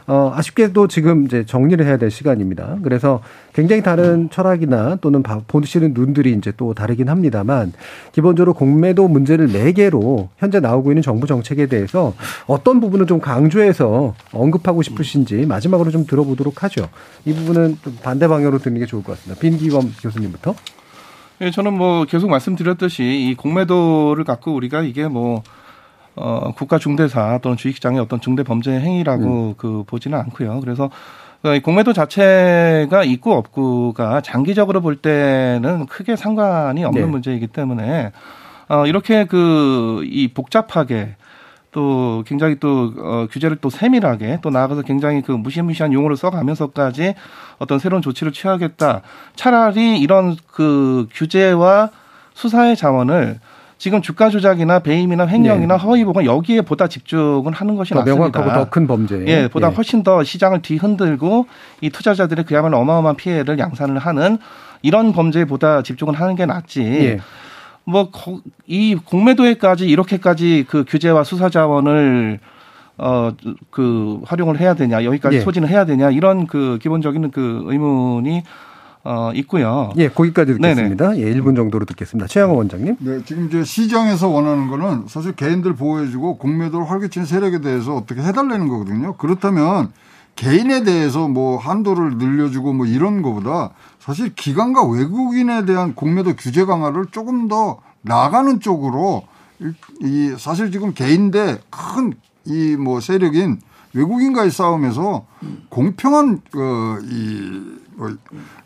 [0.08, 2.76] 어, 아쉽게도 지금 이제 정리를 해야 될 시간입니다.
[2.82, 3.20] 그래서
[3.52, 7.72] 굉장히 다른 철학이나 또는 봐- 보시는 눈들이 이제 또 다르긴 합니다만
[8.12, 12.14] 기본적으로 공매도 문제를 네 개로 현재 나오고 있는 정부 정책에 대해서
[12.46, 16.88] 어떤 부분을 좀 강조해서 언급하고 싶으신지 마지막으로 좀 들어보도록 하죠.
[17.24, 19.40] 이 부분은 좀 반대 방향으로 듣는 게 좋을 것 같습니다.
[19.40, 20.54] 빈기범 교수님부터.
[21.40, 25.42] 예, 저는 뭐 계속 말씀드렸듯이 이 공매도를 갖고 우리가 이게 뭐
[26.20, 30.60] 어, 국가 중대사 또는 주식시장의 어떤 중대 범죄 행위라고 그 보지는 않고요.
[30.60, 30.90] 그래서
[31.44, 37.08] 어, 이 공매도 자체가 있고 없고가 장기적으로 볼 때는 크게 상관이 없는 네.
[37.08, 38.12] 문제이기 때문에
[38.68, 41.16] 어, 이렇게 그 이 복잡하게
[41.70, 47.14] 또 굉장히 또 어, 규제를 또 세밀하게 또 나아가서 굉장히 그 무시무시한 용어를 써가면서까지
[47.58, 49.02] 어떤 새로운 조치를 취하겠다.
[49.36, 51.90] 차라리 이런 그 규제와
[52.34, 53.38] 수사의 자원을
[53.78, 58.00] 지금 주가 조작이나 배임이나 횡령이나 허위 보건 여기에 보다 집중을 하는 것이 네.
[58.00, 58.38] 더 낫습니다.
[58.40, 59.24] 명확하고 더 큰 범죄.
[59.26, 61.46] 예, 보다 훨씬 더 시장을 뒤흔들고
[61.80, 64.38] 이 투자자들의 그야말로 어마어마한 피해를 양산을 하는
[64.82, 66.82] 이런 범죄에 보다 집중을 하는 게 낫지.
[66.82, 67.20] 예.
[67.84, 72.40] 뭐이 공매도에까지 이렇게까지 그 규제와 수사 자원을
[72.98, 73.30] 어
[73.70, 75.40] 그 활용을 해야 되냐 여기까지 예.
[75.40, 78.42] 소진을 해야 되냐 이런 그 기본적인 그 의문이
[79.04, 79.92] 어 있고요.
[79.96, 80.74] 예, 거기까지 네네.
[80.74, 81.16] 듣겠습니다.
[81.18, 82.26] 예, 1분 정도로 듣겠습니다.
[82.26, 82.96] 최양호 원장님.
[82.98, 88.68] 네, 지금 이제 시장에서 원하는 거는 사실 개인들 보호해주고 공매도를 활개치는 세력에 대해서 어떻게 해달라는
[88.68, 89.14] 거거든요.
[89.16, 89.92] 그렇다면
[90.36, 97.06] 개인에 대해서 뭐 한도를 늘려주고 뭐 이런 거보다 사실 기관과 외국인에 대한 공매도 규제 강화를
[97.10, 99.24] 조금 더 나가는 쪽으로
[99.60, 99.72] 이-
[100.02, 102.12] 이 사실 지금 개인 대 큰
[102.46, 103.58] 이 뭐 세력인
[103.94, 105.26] 외국인과의 싸움에서
[105.68, 108.16] 공평한 어 이뭐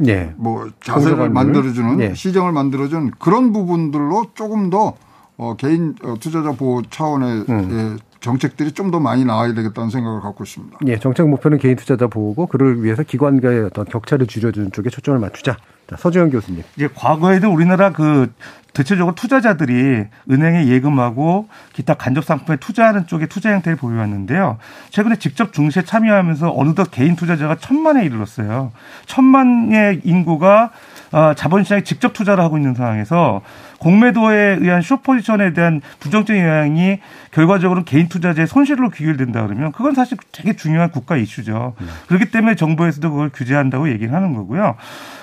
[0.06, 0.34] 예.
[0.36, 1.30] 뭐 자세를.
[1.30, 2.14] 만들어주는 예.
[2.14, 4.94] 시장을 만들어준 그런 부분들로 조금 더
[5.36, 7.98] 어, 개인 어, 투자자 보호 차원의 음.
[7.98, 10.78] 예, 정책들이 좀 더 많이 나와야 되겠다는 생각을 갖고 있습니다.
[10.86, 15.56] 예, 정책 목표는 개인 투자자 보호고 그를 위해서 기관과의 어떤 격차를 줄여주는 쪽에 초점을 맞추자.
[15.88, 16.62] 자, 서주영 교수님.
[16.76, 18.30] 이제 과거에도 우리나라 그
[18.74, 24.58] 대체적으로 투자자들이 은행에 예금하고 기타 간접 상품에 투자하는 쪽에 투자 형태를 보여왔는데요.
[24.90, 28.72] 최근에 직접 증시에 참여하면서 어느덧 개인 투자자가 천만에 이르렀어요.
[29.06, 30.70] 천만의 인구가
[31.12, 33.42] 어, 자본시장에 직접 투자를 하고 있는 상황에서
[33.78, 36.98] 공매도에 의한 숏포지션에 대한 부정적인 영향이
[37.30, 41.74] 결과적으로 개인 투자자의 손실로 귀결된다 그러면 그건 사실 되게 중요한 국가 이슈죠.
[42.06, 44.76] 그렇기 때문에 정부에서도 그걸 규제한다고 얘기를 하는 거고요.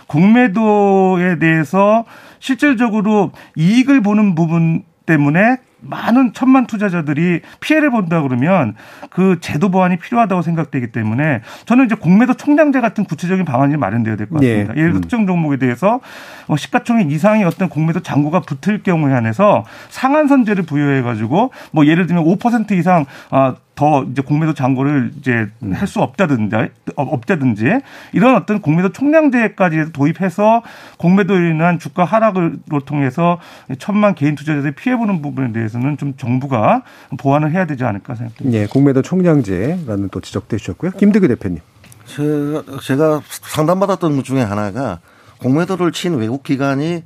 [0.07, 2.05] 공매도에 대해서
[2.39, 8.75] 실질적으로 이익을 보는 부분 때문에 많은 천만 투자자들이 피해를 본다 그러면
[9.09, 14.27] 그 제도 보완이 필요하다고 생각되기 때문에 저는 이제 공매도 총량제 같은 구체적인 방안이 마련돼야 될
[14.27, 14.73] 것 같습니다.
[14.75, 14.79] 예.
[14.79, 15.01] 예를 들어 음.
[15.01, 15.99] 특정 종목에 대해서
[16.47, 22.23] 어, 시가총액 이상의 어떤 공매도 잔고가 붙을 경우에 한해서 상한선제를 부여해 가지고 뭐 예를 들면
[22.25, 25.71] 5% 이상 아, 더 이제 공매도 잔고를 이제 음.
[25.71, 26.53] 할수 없다든지
[26.97, 27.79] 어, 없다든지
[28.11, 30.63] 이런 어떤 공매도 총량제까지 도입해서
[30.97, 33.39] 공매도로 인한 주가 하락을 통해서
[33.77, 36.83] 천만 개인 투자자들이 피해 보는 부분에 대해서는 좀 정부가
[37.17, 38.59] 보완을 해야 되지 않을까 생각됩니다.
[38.59, 40.91] 예, 공매도 총량제라는 또 지적도 해주셨고요.
[40.91, 41.59] 김득규 대표님.
[42.05, 44.99] 제가, 제가 상담받았던 것 중에 하나가
[45.37, 47.03] 공매도를 친 외국 기관이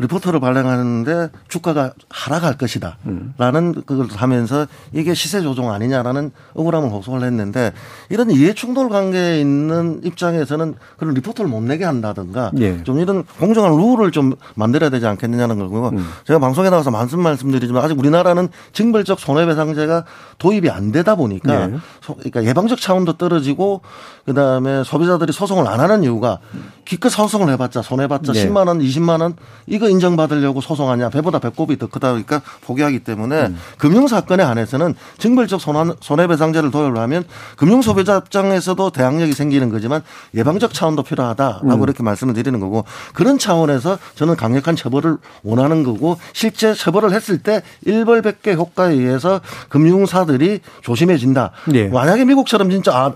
[0.00, 2.96] 리포트를 발행하는데 주가가 하락할 것이다.
[3.38, 7.72] 라는 그걸 하면서 이게 시세 조정 아니냐라는 억울함을 호소를 했는데
[8.08, 12.82] 이런 이해 충돌 관계에 있는 입장에서는 그런 리포트를 못 내게 한다든가 예.
[12.84, 15.92] 좀 이런 공정한 룰을 좀 만들어야 되지 않겠느냐는 거고
[16.26, 20.04] 제가 방송에 나가서 말씀 말씀드리지만 아직 우리나라는 징벌적 손해배상제가
[20.38, 21.76] 도입이 안 되다 보니까 네.
[22.00, 23.82] 소- 그러니까 예방적 차원도 떨어지고
[24.24, 26.38] 그다음에 소비자들이 소송을 안 하는 이유가
[26.84, 28.46] 기껏 소송을 해봤자 손해봤자 네.
[28.48, 29.34] 10만 원, 20만 원
[29.66, 33.58] 이거 인정받으려고 소송하냐 배보다 배꼽이 더 크다 보니까 포기하기 때문에 음.
[33.78, 37.24] 금융 사건에 한해서는 징벌적 손한- 손해배상제를 도입을 하면
[37.56, 40.02] 금융 소비자 입장에서도 대항력이 생기는 거지만
[40.34, 41.82] 예방적 차원도 필요하다라고 음.
[41.82, 47.62] 이렇게 말씀을 드리는 거고 그런 차원에서 저는 강력한 처벌을 원하는 거고 실제 처벌을 했을 때
[47.84, 51.50] 일벌백계 효과에 의해서 금융사들이 조심해진다.
[51.74, 51.88] 예.
[51.88, 53.12] 만약에 미국처럼 진짜 아,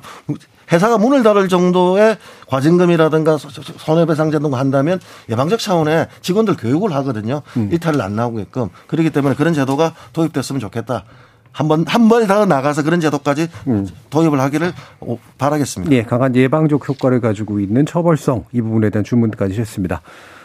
[0.73, 2.17] 회사가 문을 닫을 정도의
[2.49, 7.43] 과징금이라든가 소- 소- 손해배상 제도 한다면 예방적 차원의 직원들 교육을 하거든요.
[7.57, 7.69] 음.
[7.73, 8.69] 일탈을 안 나오게끔.
[8.87, 11.05] 그렇기 때문에 그런 제도가 도입됐으면 좋겠다.
[11.53, 13.49] 한 번, 한번더 나가서 그런 제도까지
[14.11, 15.95] 도입을 하기를 오- 바라겠습니다.
[15.95, 20.01] 예, 강한 예방적 효과를 가지고 있는 처벌성 이 부분에 대한 주문까지 하셨습니다.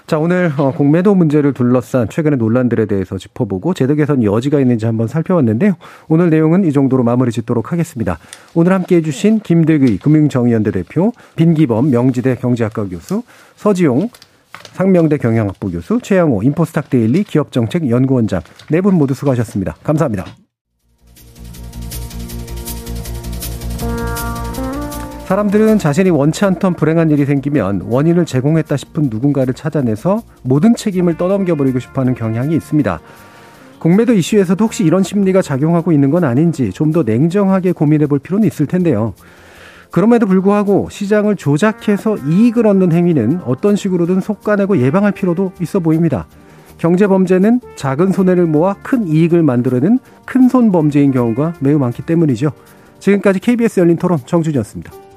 [0.10, 5.07] 자, 오늘 어, 공매도 문제를 둘러싼 최근의 논란들에 대해서 짚어보고 제도 개선 여지가 있는지 한번
[5.07, 5.76] 살펴봤는데요.
[6.07, 8.18] 오늘 내용은 이 정도로 마무리 짓도록 하겠습니다.
[8.55, 13.22] 오늘 함께 해주신 김들의 금융정의연대 대표, 빈기범 명지대 경제학과 교수,
[13.55, 14.10] 서지용
[14.74, 18.41] 상명대 경영학부 교수, 최양호 인포스탁 데일리 기업정책연구원장
[18.72, 19.76] 네 분 모두 수고하셨습니다.
[19.84, 20.26] 감사합니다.
[25.30, 31.77] 사람들은 자신이 원치 않던 불행한 일이 생기면 원인을 제공했다 싶은 누군가를 찾아내서 모든 책임을 떠넘겨버리고
[31.77, 32.99] 싶어 하는 경향이 있습니다.
[33.77, 38.47] 공매도 이슈에서도 혹시 이런 심리가 작용하고 있는 건 아닌지 좀 더 냉정하게 고민해 볼 필요는
[38.47, 39.14] 있을 텐데요.
[39.91, 46.26] 그럼에도 불구하고 시장을 조작해서 이익을 얻는 행위는 어떤 식으로든 속가내고 예방할 필요도 있어 보입니다.
[46.80, 52.51] 경제 범죄는 작은 손해를 모아 큰 이익을 만들어낸 큰손 범죄인 경우가 매우 많기 때문이죠.
[52.97, 55.09] 지금까지 KBS 열린 토론 정준이었습니다.